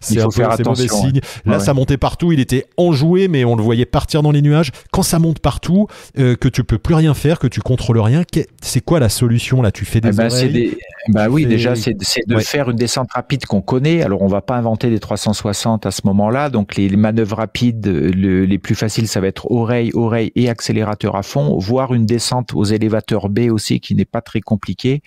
c'est 0.00 0.20
un 0.20 0.28
peu 0.28 0.62
mauvais 0.64 0.88
signe. 0.88 1.20
Là, 1.44 1.60
ça 1.60 1.74
montait 1.74 1.96
partout, 1.96 2.32
il 2.32 2.40
était 2.40 2.66
enjoué, 2.76 3.28
mais 3.28 3.44
on 3.44 3.56
le 3.56 3.62
voyait 3.62 3.86
partir 3.86 4.22
dans 4.22 4.30
les 4.30 4.42
nuages. 4.42 4.70
Quand 4.92 5.02
ça 5.02 5.18
monte 5.18 5.38
partout, 5.38 5.86
euh, 6.18 6.36
que 6.36 6.48
tu 6.48 6.64
peux 6.64 6.78
plus 6.78 6.94
rien 6.94 7.14
faire, 7.14 7.38
que 7.38 7.46
tu 7.46 7.60
contrôles 7.60 8.00
rien, 8.00 8.22
c'est 8.62 8.80
quoi 8.80 9.00
la 9.00 9.08
solution 9.08 9.62
là? 9.62 9.70
Tu 9.70 9.84
fais 9.84 10.00
des, 10.00 10.08
eh 10.08 10.12
ben, 10.12 10.30
oreilles, 10.30 10.76
Bah 11.08 11.28
oui, 11.28 11.46
déjà, 11.46 11.74
c'est 11.74 11.94
de 11.94 12.38
faire 12.38 12.70
une 12.70 12.76
descente 12.76 13.12
rapide 13.12 13.46
qu'on 13.46 13.60
connaît. 13.60 14.02
Alors, 14.02 14.22
on 14.22 14.28
va 14.28 14.40
pas 14.40 14.56
inventer 14.56 14.90
des 14.90 14.98
360 14.98 15.86
à 15.86 15.90
ce 15.90 16.02
moment-là. 16.04 16.50
Donc, 16.50 16.76
les, 16.76 16.88
manœuvres 16.96 17.36
rapides, 17.36 17.86
les 17.86 18.58
plus 18.58 18.74
faciles, 18.74 19.08
ça 19.08 19.20
va 19.20 19.26
être 19.26 19.50
oreille, 19.50 19.90
oreille 19.94 20.32
et 20.36 20.48
accélérateur 20.48 21.16
à 21.16 21.22
fond, 21.22 21.58
voire 21.58 21.94
une 21.94 22.06
descente 22.06 22.54
aux 22.54 22.64
élévateurs 22.64 23.28
B 23.28 23.50
aussi 23.54 23.80
qui 23.80 23.94
n'est 23.94 24.04
pas 24.04 24.20
très 24.20 24.40
compliqué 24.40 25.02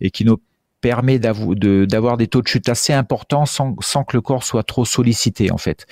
et 0.00 0.10
qui 0.10 0.24
nous 0.24 0.38
permet 0.82 1.18
d'avoir 1.18 2.16
des 2.18 2.26
taux 2.26 2.42
de 2.42 2.48
chute 2.48 2.68
assez 2.68 2.92
importants 2.92 3.46
sans, 3.46 3.76
sans, 3.80 4.02
que 4.04 4.16
le 4.16 4.20
corps 4.20 4.42
soit 4.42 4.64
trop 4.64 4.84
sollicité 4.84 5.50
en 5.50 5.56
fait. 5.56 5.86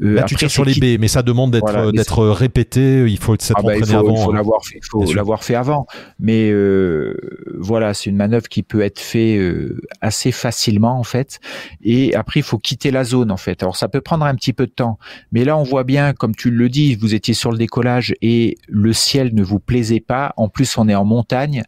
Euh, 0.00 0.14
Là, 0.14 0.22
tu 0.22 0.36
tires 0.36 0.50
sur 0.50 0.64
les 0.64 0.74
B, 0.74 0.98
mais 0.98 1.08
ça 1.08 1.22
demande 1.22 1.50
d'être 1.50 1.92
d'être 1.92 2.24
répété. 2.28 3.04
Il 3.06 3.18
faut 3.18 3.36
s'être 3.38 3.58
ah 3.58 3.62
bah, 3.62 3.74
entraîné 3.74 3.94
avant. 3.94 4.14
Il 4.14 4.24
faut 4.24 4.32
l'avoir 4.32 4.64
fait, 4.64 4.78
faut 4.88 5.12
l'avoir 5.12 5.44
fait 5.44 5.56
avant. 5.56 5.86
Mais 6.20 6.48
euh, 6.50 7.16
voilà, 7.58 7.92
c'est 7.92 8.08
une 8.08 8.16
manœuvre 8.16 8.48
qui 8.48 8.62
peut 8.62 8.82
être 8.82 9.00
fait 9.00 9.36
euh, 9.36 9.80
assez 10.00 10.30
facilement 10.30 10.98
en 10.98 11.04
fait. 11.04 11.40
Et 11.82 12.14
après, 12.14 12.40
il 12.40 12.44
faut 12.44 12.58
quitter 12.58 12.92
la 12.92 13.02
zone 13.02 13.32
en 13.32 13.36
fait. 13.36 13.62
Alors 13.64 13.76
ça 13.76 13.88
peut 13.88 14.00
prendre 14.00 14.24
un 14.24 14.34
petit 14.36 14.52
peu 14.52 14.66
de 14.66 14.72
temps, 14.72 14.98
mais 15.32 15.44
là 15.44 15.56
on 15.56 15.64
voit 15.64 15.84
bien, 15.84 16.12
comme 16.12 16.36
tu 16.36 16.50
le 16.50 16.68
dis, 16.68 16.94
vous 16.94 17.14
étiez 17.14 17.34
sur 17.34 17.50
le 17.50 17.58
décollage 17.58 18.14
et 18.22 18.56
le 18.68 18.92
ciel 18.92 19.34
ne 19.34 19.42
vous 19.42 19.58
plaisait 19.58 20.00
pas. 20.00 20.32
En 20.36 20.48
plus, 20.48 20.78
on 20.78 20.88
est 20.88 20.94
en 20.94 21.04
montagne, 21.04 21.64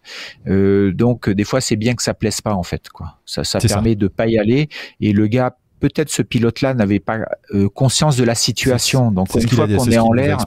euh, 0.47 0.93
donc 0.93 1.29
des 1.29 1.45
fois 1.45 1.61
c'est 1.61 1.77
bien 1.77 1.95
que 1.95 2.05
ça 2.05 2.14
plaise 2.14 2.41
pas 2.41 2.55
en 2.55 2.62
fait 2.62 2.67
quoi. 2.92 3.18
Ça, 3.24 3.44
ça 3.44 3.59
permet 3.61 3.94
de 3.94 4.09
pas 4.09 4.26
y 4.26 4.38
aller 4.38 4.68
et 5.00 5.12
le 5.12 5.26
gars 5.26 5.57
peut-être 5.79 6.11
ce 6.11 6.23
pilote-là 6.23 6.75
n'avait 6.75 7.01
pas 7.01 7.21
euh, 7.55 7.69
conscience 7.69 8.17
de 8.17 8.25
la 8.25 8.35
situation. 8.35 9.11
Donc 9.11 9.29
une 9.35 9.49
fois 9.49 9.67
qu'on 9.67 9.91
est 9.91 9.99
en 9.99 10.12
l'air, 10.12 10.38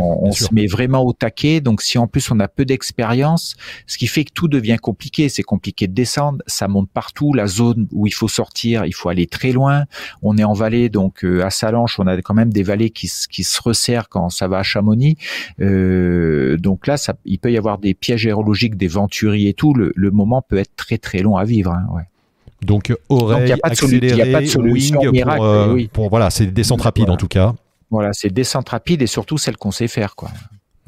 on, 0.00 0.32
se 0.32 0.52
met 0.52 0.66
vraiment 0.66 1.04
au 1.04 1.12
taquet. 1.12 1.60
Donc 1.60 1.82
si 1.82 1.98
en 1.98 2.06
plus 2.06 2.30
on 2.30 2.40
a 2.40 2.48
peu 2.48 2.64
d'expérience, 2.64 3.56
ce 3.86 3.98
qui 3.98 4.06
fait 4.06 4.24
que 4.24 4.32
tout 4.32 4.48
devient 4.48 4.76
compliqué. 4.80 5.28
C'est 5.28 5.42
compliqué 5.42 5.86
de 5.86 5.94
descendre, 5.94 6.42
ça 6.46 6.68
monte 6.68 6.90
partout. 6.90 7.32
La 7.32 7.46
zone 7.46 7.86
où 7.92 8.06
il 8.06 8.14
faut 8.14 8.28
sortir, 8.28 8.84
il 8.84 8.94
faut 8.94 9.08
aller 9.08 9.26
très 9.26 9.52
loin. 9.52 9.84
On 10.22 10.36
est 10.38 10.44
en 10.44 10.52
vallée, 10.52 10.88
donc 10.88 11.24
euh, 11.24 11.44
à 11.44 11.50
Salanches, 11.50 11.98
on 11.98 12.06
a 12.06 12.20
quand 12.22 12.34
même 12.34 12.52
des 12.52 12.62
vallées 12.62 12.90
qui, 12.90 13.10
qui 13.30 13.44
se 13.44 13.60
resserrent 13.60 14.08
quand 14.08 14.30
ça 14.30 14.48
va 14.48 14.58
à 14.58 14.62
Chamonix. 14.62 15.16
Euh, 15.60 16.56
donc 16.56 16.86
là, 16.86 16.96
ça, 16.96 17.14
il 17.24 17.38
peut 17.38 17.52
y 17.52 17.56
avoir 17.56 17.78
des 17.78 17.94
pièges 17.94 18.26
aérologiques, 18.26 18.76
des 18.76 18.88
venturies 18.88 19.48
et 19.48 19.54
tout. 19.54 19.74
Le, 19.74 19.92
le 19.94 20.10
moment 20.10 20.42
peut 20.42 20.58
être 20.58 20.74
très 20.76 20.98
très 20.98 21.18
long 21.18 21.36
à 21.36 21.44
vivre. 21.44 21.72
Hein, 21.72 21.86
ouais. 21.94 22.02
Donc 22.62 22.94
oreille 23.08 23.54
accélérée, 23.62 24.46
wing 24.56 24.94
pour, 24.94 25.44
euh, 25.44 25.78
pour, 25.92 26.08
voilà, 26.08 26.30
c'est 26.30 26.46
des 26.46 26.52
descentes 26.52 26.82
rapides 26.82 27.10
en 27.10 27.16
tout 27.16 27.28
cas. 27.28 27.54
Voilà, 27.90 28.12
c'est 28.12 28.30
descente 28.30 28.68
rapide 28.70 29.02
et 29.02 29.06
surtout 29.06 29.38
celle 29.38 29.56
qu'on 29.56 29.70
sait 29.70 29.88
faire 29.88 30.16
quoi. 30.16 30.30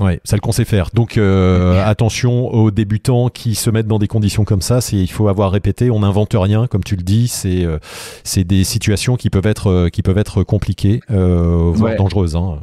Ouais, 0.00 0.20
celle 0.22 0.40
qu'on 0.40 0.52
sait 0.52 0.64
faire. 0.64 0.90
Donc 0.94 1.18
euh, 1.18 1.85
attention 1.85 2.48
aux 2.54 2.70
débutants 2.70 3.31
qui 3.31 3.57
se 3.57 3.68
mettent 3.68 3.88
dans 3.88 3.98
des 3.98 4.07
conditions 4.07 4.44
comme 4.44 4.62
ça. 4.62 4.81
C'est 4.81 4.96
il 4.96 5.11
faut 5.11 5.28
avoir 5.28 5.50
répété. 5.50 5.90
On 5.90 6.00
n'invente 6.00 6.35
rien, 6.35 6.68
comme 6.68 6.85
tu 6.85 6.94
le 6.94 7.02
dis. 7.02 7.26
C'est 7.26 7.64
euh, 7.64 7.78
c'est 8.22 8.44
des 8.44 8.62
situations 8.62 9.16
qui 9.16 9.28
peuvent 9.28 9.46
être 9.46 9.88
qui 9.88 10.02
peuvent 10.02 10.18
être 10.18 10.44
compliquées, 10.44 11.00
voire 11.09 11.96
dangereuses. 11.96 12.37
Hein. 12.37 12.61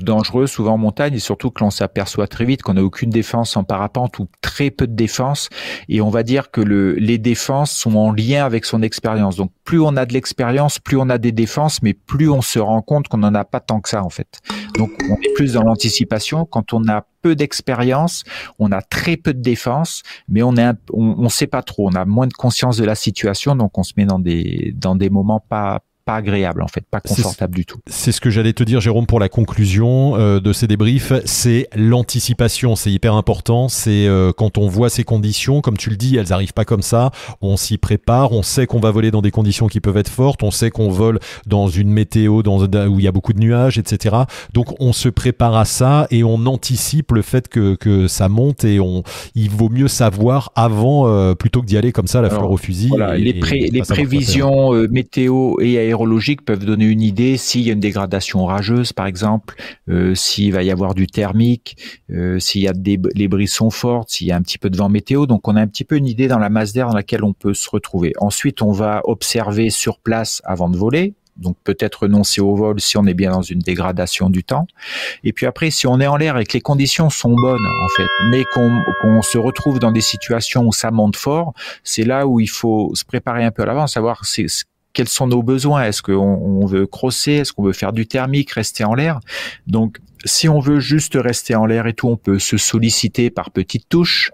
Dangereux, 0.00 0.46
souvent 0.46 0.74
en 0.74 0.78
montagne, 0.78 1.14
et 1.14 1.18
surtout 1.18 1.50
que 1.50 1.62
l'on 1.62 1.70
s'aperçoit 1.70 2.26
très 2.26 2.44
vite 2.44 2.62
qu'on 2.62 2.74
n'a 2.74 2.84
aucune 2.84 3.10
défense 3.10 3.56
en 3.56 3.64
parapente 3.64 4.18
ou 4.18 4.28
très 4.40 4.70
peu 4.70 4.86
de 4.86 4.94
défense. 4.94 5.48
Et 5.88 6.00
on 6.00 6.10
va 6.10 6.22
dire 6.22 6.50
que 6.50 6.60
le, 6.60 6.94
les 6.94 7.18
défenses 7.18 7.72
sont 7.72 7.96
en 7.96 8.12
lien 8.12 8.44
avec 8.44 8.64
son 8.64 8.82
expérience. 8.82 9.36
Donc 9.36 9.52
plus 9.64 9.80
on 9.80 9.96
a 9.96 10.06
de 10.06 10.12
l'expérience, 10.12 10.78
plus 10.78 10.96
on 10.96 11.08
a 11.08 11.18
des 11.18 11.32
défenses, 11.32 11.82
mais 11.82 11.94
plus 11.94 12.30
on 12.30 12.42
se 12.42 12.58
rend 12.58 12.82
compte 12.82 13.08
qu'on 13.08 13.18
n'en 13.18 13.34
a 13.34 13.44
pas 13.44 13.60
tant 13.60 13.80
que 13.80 13.88
ça 13.88 14.02
en 14.02 14.10
fait. 14.10 14.40
Donc 14.76 14.90
on 15.10 15.14
est 15.14 15.34
plus 15.34 15.54
dans 15.54 15.62
l'anticipation. 15.62 16.44
Quand 16.44 16.72
on 16.72 16.88
a 16.88 17.04
peu 17.22 17.36
d'expérience, 17.36 18.24
on 18.58 18.72
a 18.72 18.82
très 18.82 19.16
peu 19.16 19.32
de 19.32 19.40
défense, 19.40 20.02
mais 20.28 20.42
on 20.42 20.56
est 20.56 20.72
on, 20.92 21.14
on 21.18 21.28
sait 21.28 21.46
pas 21.46 21.62
trop, 21.62 21.88
on 21.88 21.94
a 21.94 22.04
moins 22.04 22.26
de 22.26 22.32
conscience 22.32 22.76
de 22.76 22.84
la 22.84 22.94
situation, 22.94 23.54
donc 23.54 23.78
on 23.78 23.82
se 23.82 23.92
met 23.96 24.04
dans 24.04 24.18
des 24.18 24.74
dans 24.76 24.96
des 24.96 25.08
moments 25.08 25.40
pas 25.40 25.82
pas 26.04 26.16
agréable 26.16 26.62
en 26.62 26.68
fait, 26.68 26.84
pas 26.90 27.00
confortable 27.00 27.54
du 27.54 27.64
tout. 27.64 27.78
C'est 27.86 28.12
ce 28.12 28.20
que 28.20 28.30
j'allais 28.30 28.52
te 28.52 28.62
dire 28.62 28.80
Jérôme 28.80 29.06
pour 29.06 29.20
la 29.20 29.28
conclusion 29.28 30.16
euh, 30.16 30.40
de 30.40 30.52
ces 30.52 30.66
débriefs, 30.66 31.12
c'est 31.24 31.68
l'anticipation, 31.74 32.76
c'est 32.76 32.90
hyper 32.90 33.14
important, 33.14 33.68
c'est 33.68 34.06
euh, 34.06 34.32
quand 34.36 34.58
on 34.58 34.68
voit 34.68 34.90
ces 34.90 35.04
conditions, 35.04 35.60
comme 35.60 35.76
tu 35.76 35.90
le 35.90 35.96
dis, 35.96 36.16
elles 36.16 36.32
arrivent 36.32 36.52
pas 36.52 36.64
comme 36.64 36.82
ça, 36.82 37.10
on 37.40 37.56
s'y 37.56 37.78
prépare, 37.78 38.32
on 38.32 38.42
sait 38.42 38.66
qu'on 38.66 38.80
va 38.80 38.90
voler 38.90 39.10
dans 39.10 39.22
des 39.22 39.30
conditions 39.30 39.68
qui 39.68 39.80
peuvent 39.80 39.96
être 39.96 40.08
fortes, 40.08 40.42
on 40.42 40.50
sait 40.50 40.70
qu'on 40.70 40.90
vole 40.90 41.20
dans 41.46 41.68
une 41.68 41.90
météo 41.90 42.42
dans, 42.42 42.64
où 42.88 42.98
il 42.98 43.04
y 43.04 43.08
a 43.08 43.12
beaucoup 43.12 43.32
de 43.32 43.40
nuages, 43.40 43.78
etc. 43.78 44.16
Donc 44.52 44.74
on 44.80 44.92
se 44.92 45.08
prépare 45.08 45.56
à 45.56 45.64
ça 45.64 46.06
et 46.10 46.24
on 46.24 46.46
anticipe 46.46 47.12
le 47.12 47.22
fait 47.22 47.48
que, 47.48 47.74
que 47.76 48.08
ça 48.08 48.28
monte 48.28 48.64
et 48.64 48.80
on, 48.80 49.02
il 49.34 49.50
vaut 49.50 49.68
mieux 49.68 49.88
savoir 49.88 50.50
avant 50.56 51.06
euh, 51.06 51.34
plutôt 51.34 51.60
que 51.60 51.66
d'y 51.66 51.76
aller 51.76 51.92
comme 51.92 52.06
ça 52.08 52.20
la 52.20 52.30
fleur 52.30 52.50
au 52.50 52.56
fusil. 52.56 52.88
Voilà, 52.88 53.16
les, 53.16 53.32
les 53.32 53.82
prévisions 53.82 54.72
météo 54.90 55.56
et 55.60 55.78
aéro 55.78 55.91
peuvent 56.44 56.64
donner 56.64 56.86
une 56.86 57.02
idée 57.02 57.36
s'il 57.36 57.62
y 57.62 57.70
a 57.70 57.72
une 57.72 57.80
dégradation 57.80 58.42
orageuse, 58.42 58.92
par 58.92 59.06
exemple, 59.06 59.54
euh, 59.88 60.14
s'il 60.14 60.52
va 60.52 60.62
y 60.62 60.70
avoir 60.70 60.94
du 60.94 61.06
thermique, 61.06 61.76
euh, 62.10 62.38
s'il 62.38 62.62
y 62.62 62.68
a 62.68 62.72
des 62.72 62.98
les 63.14 63.46
sont 63.46 63.70
fortes, 63.70 64.10
s'il 64.10 64.26
y 64.26 64.32
a 64.32 64.36
un 64.36 64.42
petit 64.42 64.58
peu 64.58 64.70
de 64.70 64.76
vent 64.76 64.88
météo. 64.88 65.26
Donc, 65.26 65.48
on 65.48 65.56
a 65.56 65.60
un 65.60 65.66
petit 65.66 65.84
peu 65.84 65.96
une 65.96 66.06
idée 66.06 66.28
dans 66.28 66.38
la 66.38 66.50
masse 66.50 66.72
d'air 66.72 66.88
dans 66.88 66.94
laquelle 66.94 67.24
on 67.24 67.32
peut 67.32 67.54
se 67.54 67.68
retrouver. 67.70 68.12
Ensuite, 68.18 68.62
on 68.62 68.72
va 68.72 69.00
observer 69.04 69.70
sur 69.70 69.98
place 69.98 70.40
avant 70.44 70.68
de 70.68 70.76
voler. 70.76 71.14
Donc 71.36 71.56
peut-être 71.64 72.02
renoncer 72.02 72.40
au 72.40 72.54
vol 72.54 72.80
si 72.80 72.98
on 72.98 73.06
est 73.06 73.14
bien 73.14 73.32
dans 73.32 73.42
une 73.42 73.60
dégradation 73.60 74.28
du 74.30 74.44
temps. 74.44 74.66
Et 75.24 75.32
puis 75.32 75.46
après, 75.46 75.70
si 75.70 75.86
on 75.86 75.98
est 76.00 76.06
en 76.06 76.16
l'air 76.16 76.36
et 76.38 76.44
que 76.44 76.52
les 76.52 76.60
conditions 76.60 77.10
sont 77.10 77.34
bonnes 77.34 77.64
en 77.64 77.88
fait, 77.96 78.08
mais 78.30 78.44
qu'on 78.52 79.22
se 79.22 79.38
retrouve 79.38 79.78
dans 79.78 79.92
des 79.92 80.00
situations 80.00 80.66
où 80.66 80.72
ça 80.72 80.90
monte 80.90 81.16
fort, 81.16 81.54
c'est 81.84 82.04
là 82.04 82.26
où 82.26 82.40
il 82.40 82.50
faut 82.50 82.92
se 82.94 83.04
préparer 83.04 83.44
un 83.44 83.50
peu 83.50 83.62
à 83.62 83.66
l'avance, 83.66 83.94
savoir 83.94 84.24
quels 84.92 85.08
sont 85.08 85.26
nos 85.26 85.42
besoins? 85.42 85.84
Est-ce 85.84 86.02
qu'on 86.02 86.14
on 86.14 86.66
veut 86.66 86.86
crosser? 86.86 87.32
Est-ce 87.32 87.52
qu'on 87.52 87.64
veut 87.64 87.72
faire 87.72 87.92
du 87.92 88.06
thermique, 88.06 88.50
rester 88.52 88.84
en 88.84 88.94
l'air? 88.94 89.20
Donc, 89.66 89.98
si 90.24 90.48
on 90.48 90.60
veut 90.60 90.80
juste 90.80 91.16
rester 91.16 91.54
en 91.54 91.66
l'air 91.66 91.86
et 91.86 91.94
tout, 91.94 92.08
on 92.08 92.16
peut 92.16 92.38
se 92.38 92.56
solliciter 92.56 93.30
par 93.30 93.50
petites 93.50 93.88
touches. 93.88 94.30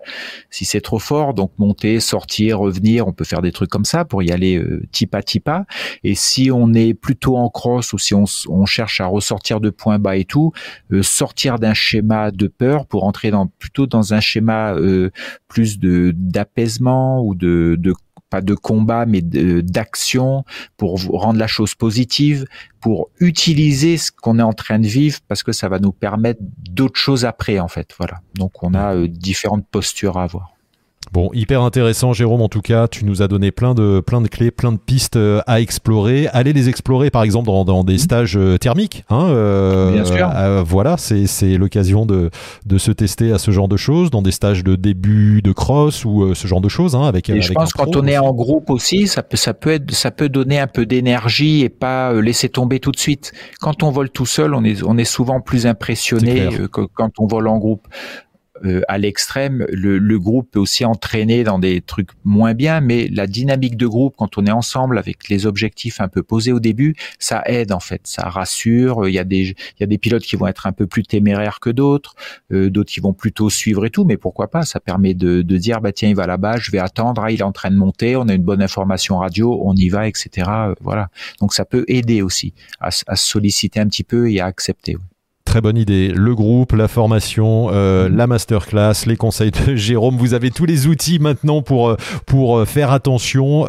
Si 0.50 0.64
c'est 0.64 0.80
trop 0.80 0.98
fort, 0.98 1.34
donc 1.34 1.52
monter, 1.58 2.00
sortir, 2.00 2.58
revenir, 2.58 3.06
on 3.06 3.12
peut 3.12 3.24
faire 3.24 3.42
des 3.42 3.52
trucs 3.52 3.70
comme 3.70 3.84
ça 3.84 4.04
pour 4.04 4.22
y 4.22 4.30
aller 4.30 4.58
euh, 4.58 4.82
tipa 4.92 5.22
tipa. 5.22 5.64
Et 6.04 6.14
si 6.14 6.50
on 6.50 6.74
est 6.74 6.94
plutôt 6.94 7.36
en 7.36 7.48
cross 7.48 7.92
ou 7.92 7.98
si 7.98 8.14
on, 8.14 8.24
on 8.48 8.66
cherche 8.66 9.00
à 9.00 9.06
ressortir 9.06 9.60
de 9.60 9.70
points 9.70 9.98
bas 9.98 10.16
et 10.16 10.24
tout, 10.24 10.52
euh, 10.92 11.02
sortir 11.02 11.58
d'un 11.58 11.74
schéma 11.74 12.30
de 12.30 12.48
peur 12.48 12.86
pour 12.86 13.04
entrer 13.04 13.30
dans 13.30 13.46
plutôt 13.46 13.86
dans 13.86 14.14
un 14.14 14.20
schéma 14.20 14.74
euh, 14.74 15.10
plus 15.48 15.78
de 15.78 16.12
d'apaisement 16.14 17.22
ou 17.24 17.34
de, 17.34 17.76
de 17.78 17.94
pas 18.30 18.40
de 18.40 18.54
combat, 18.54 19.06
mais 19.06 19.22
d'action 19.22 20.44
pour 20.76 21.00
rendre 21.12 21.38
la 21.38 21.46
chose 21.46 21.74
positive, 21.74 22.44
pour 22.80 23.10
utiliser 23.20 23.96
ce 23.96 24.10
qu'on 24.10 24.38
est 24.38 24.42
en 24.42 24.52
train 24.52 24.78
de 24.78 24.86
vivre 24.86 25.18
parce 25.28 25.42
que 25.42 25.52
ça 25.52 25.68
va 25.68 25.78
nous 25.78 25.92
permettre 25.92 26.40
d'autres 26.42 26.98
choses 26.98 27.24
après, 27.24 27.58
en 27.58 27.68
fait. 27.68 27.94
Voilà. 27.98 28.20
Donc, 28.34 28.62
on 28.62 28.74
a 28.74 28.94
euh, 28.94 29.08
différentes 29.08 29.66
postures 29.66 30.18
à 30.18 30.24
avoir. 30.24 30.57
Bon, 31.12 31.30
hyper 31.32 31.62
intéressant, 31.62 32.12
Jérôme. 32.12 32.42
En 32.42 32.48
tout 32.48 32.60
cas, 32.60 32.86
tu 32.86 33.04
nous 33.04 33.22
as 33.22 33.28
donné 33.28 33.50
plein 33.50 33.74
de, 33.74 34.00
plein 34.00 34.20
de 34.20 34.28
clés, 34.28 34.50
plein 34.50 34.72
de 34.72 34.78
pistes 34.78 35.16
euh, 35.16 35.40
à 35.46 35.60
explorer. 35.60 36.28
Allez 36.32 36.52
les 36.52 36.68
explorer, 36.68 37.10
par 37.10 37.22
exemple, 37.22 37.46
dans, 37.46 37.64
dans 37.64 37.84
des 37.84 37.94
mmh. 37.94 37.98
stages 37.98 38.36
euh, 38.36 38.58
thermiques. 38.58 39.04
Hein, 39.08 39.28
euh, 39.30 39.92
Bien 39.92 40.04
sûr. 40.04 40.30
voilà, 40.64 40.96
c'est 40.98 41.56
l'occasion 41.56 42.04
de, 42.04 42.30
de 42.66 42.78
se 42.78 42.92
tester 42.92 43.32
à 43.32 43.38
ce 43.38 43.50
genre 43.50 43.68
de 43.68 43.76
choses, 43.76 44.10
dans 44.10 44.22
des 44.22 44.32
stages 44.32 44.64
de 44.64 44.76
début 44.76 45.40
de 45.42 45.52
cross 45.52 46.04
ou 46.04 46.34
ce 46.34 46.46
genre 46.46 46.60
de 46.60 46.68
choses. 46.68 46.94
Hein, 46.94 47.04
avec, 47.04 47.30
et 47.30 47.40
je 47.40 47.52
pense 47.52 47.72
quand 47.72 47.96
on 47.96 48.06
est 48.06 48.18
en 48.18 48.32
groupe 48.32 48.70
aussi, 48.70 49.06
ça 49.06 49.22
peut, 49.22 49.36
ça 49.36 49.54
peut 49.54 49.70
être, 49.70 49.90
ça 49.92 50.10
peut 50.10 50.28
donner 50.28 50.58
un 50.58 50.66
peu 50.66 50.84
d'énergie 50.84 51.62
et 51.62 51.68
pas 51.68 52.12
laisser 52.20 52.48
tomber 52.48 52.80
tout 52.80 52.92
de 52.92 52.98
suite. 52.98 53.32
Quand 53.60 53.82
on 53.82 53.90
vole 53.90 54.10
tout 54.10 54.26
seul, 54.26 54.54
on 54.54 54.64
est, 54.64 54.82
on 54.82 54.98
est 54.98 55.04
souvent 55.04 55.40
plus 55.40 55.66
impressionné 55.66 56.48
que 56.72 56.82
quand 56.82 57.12
on 57.18 57.26
vole 57.26 57.48
en 57.48 57.58
groupe. 57.58 57.88
Euh, 58.64 58.80
à 58.88 58.98
l'extrême, 58.98 59.66
le, 59.70 59.98
le, 59.98 60.18
groupe 60.18 60.50
peut 60.50 60.58
aussi 60.58 60.84
entraîner 60.84 61.44
dans 61.44 61.58
des 61.58 61.80
trucs 61.80 62.10
moins 62.24 62.54
bien, 62.54 62.80
mais 62.80 63.08
la 63.08 63.26
dynamique 63.26 63.76
de 63.76 63.86
groupe, 63.86 64.14
quand 64.16 64.38
on 64.38 64.46
est 64.46 64.52
ensemble 64.52 64.98
avec 64.98 65.28
les 65.28 65.46
objectifs 65.46 66.00
un 66.00 66.08
peu 66.08 66.22
posés 66.22 66.52
au 66.52 66.60
début, 66.60 66.94
ça 67.18 67.42
aide 67.46 67.72
en 67.72 67.80
fait, 67.80 68.02
ça 68.04 68.28
rassure. 68.28 69.08
Il 69.08 69.14
y 69.14 69.18
a 69.18 69.24
des, 69.24 69.42
il 69.48 69.80
y 69.80 69.82
a 69.82 69.86
des 69.86 69.98
pilotes 69.98 70.22
qui 70.22 70.36
vont 70.36 70.46
être 70.46 70.66
un 70.66 70.72
peu 70.72 70.86
plus 70.86 71.02
téméraires 71.02 71.60
que 71.60 71.70
d'autres, 71.70 72.14
euh, 72.52 72.70
d'autres 72.70 72.90
qui 72.90 73.00
vont 73.00 73.12
plutôt 73.12 73.50
suivre 73.50 73.84
et 73.86 73.90
tout, 73.90 74.04
mais 74.04 74.16
pourquoi 74.16 74.50
pas? 74.50 74.62
Ça 74.62 74.80
permet 74.80 75.14
de, 75.14 75.42
de 75.42 75.56
dire 75.56 75.80
bah 75.80 75.92
tiens 75.92 76.08
il 76.08 76.16
va 76.16 76.26
là-bas, 76.26 76.56
je 76.58 76.70
vais 76.70 76.78
attendre, 76.78 77.22
ah, 77.24 77.30
il 77.30 77.40
est 77.40 77.44
en 77.44 77.52
train 77.52 77.70
de 77.70 77.76
monter, 77.76 78.16
on 78.16 78.28
a 78.28 78.34
une 78.34 78.42
bonne 78.42 78.62
information 78.62 79.18
radio, 79.18 79.60
on 79.64 79.74
y 79.74 79.88
va, 79.88 80.08
etc. 80.08 80.48
Euh, 80.48 80.74
voilà. 80.80 81.08
Donc 81.40 81.54
ça 81.54 81.64
peut 81.64 81.84
aider 81.88 82.22
aussi 82.22 82.54
à, 82.80 82.90
à 83.06 83.16
solliciter 83.16 83.80
un 83.80 83.86
petit 83.86 84.04
peu 84.04 84.30
et 84.30 84.40
à 84.40 84.46
accepter. 84.46 84.96
Très 85.48 85.62
bonne 85.62 85.78
idée. 85.78 86.12
Le 86.14 86.34
groupe, 86.34 86.72
la 86.72 86.88
formation, 86.88 87.70
euh, 87.72 88.10
la 88.12 88.26
masterclass, 88.26 89.06
les 89.06 89.16
conseils 89.16 89.50
de 89.50 89.76
Jérôme. 89.76 90.18
Vous 90.18 90.34
avez 90.34 90.50
tous 90.50 90.66
les 90.66 90.86
outils 90.86 91.18
maintenant 91.18 91.62
pour, 91.62 91.88
euh, 91.88 91.96
pour 92.26 92.58
euh, 92.58 92.64
faire 92.66 92.92
attention 92.92 93.66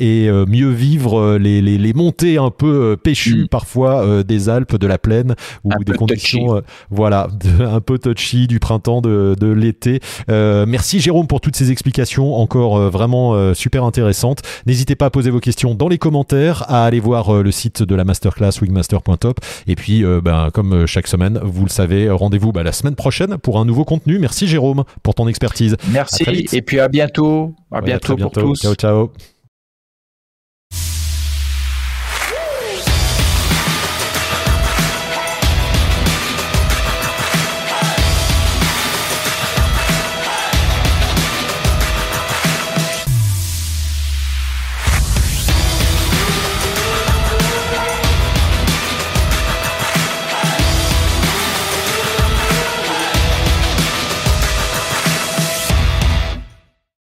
et 0.00 0.28
mieux 0.48 0.70
vivre 0.70 1.36
les, 1.38 1.62
les, 1.62 1.78
les, 1.78 1.92
montées 1.92 2.36
un 2.36 2.50
peu 2.50 2.96
péchues 2.96 3.44
mm. 3.44 3.48
parfois 3.48 4.24
des 4.24 4.48
Alpes, 4.48 4.74
de 4.74 4.86
la 4.88 4.98
plaine 4.98 5.36
ou 5.62 5.70
des 5.84 5.92
conditions 5.92 6.62
voilà, 6.90 7.28
un 7.60 7.80
peu 7.80 7.98
touchy 7.98 8.48
du 8.48 8.58
printemps, 8.58 9.00
de, 9.00 9.36
de 9.38 9.46
l'été. 9.46 10.00
merci 10.28 10.98
Jérôme 10.98 11.28
pour 11.28 11.40
toutes 11.40 11.56
ces 11.56 11.70
explications 11.70 12.34
encore 12.34 12.90
vraiment 12.90 13.54
super 13.54 13.84
intéressantes. 13.84 14.42
N'hésitez 14.66 14.96
pas 14.96 15.06
à 15.06 15.10
poser 15.10 15.30
vos 15.30 15.40
questions 15.40 15.74
dans 15.74 15.88
les 15.88 15.98
commentaires, 15.98 16.64
à 16.68 16.84
aller 16.84 17.00
voir 17.00 17.42
le 17.42 17.50
site 17.52 17.82
de 17.82 17.94
la 17.94 18.04
masterclass 18.04 18.60
wingmaster.top 18.60 19.38
et 19.68 19.76
puis 19.76 20.04
ben, 20.22 20.50
comme 20.52 20.86
chaque 20.86 21.06
semaine 21.06 21.19
vous 21.42 21.64
le 21.64 21.70
savez, 21.70 22.10
rendez-vous 22.10 22.52
bah, 22.52 22.62
la 22.62 22.72
semaine 22.72 22.94
prochaine 22.94 23.38
pour 23.38 23.58
un 23.58 23.64
nouveau 23.64 23.84
contenu. 23.84 24.18
Merci 24.18 24.46
Jérôme 24.46 24.84
pour 25.02 25.14
ton 25.14 25.28
expertise. 25.28 25.76
Merci 25.92 26.46
et 26.52 26.62
puis 26.62 26.80
à 26.80 26.88
bientôt. 26.88 27.54
À 27.70 27.80
bientôt, 27.80 28.16
pour 28.16 28.32
tous. 28.32 28.60
Ciao, 28.60 28.74
ciao. 28.74 29.12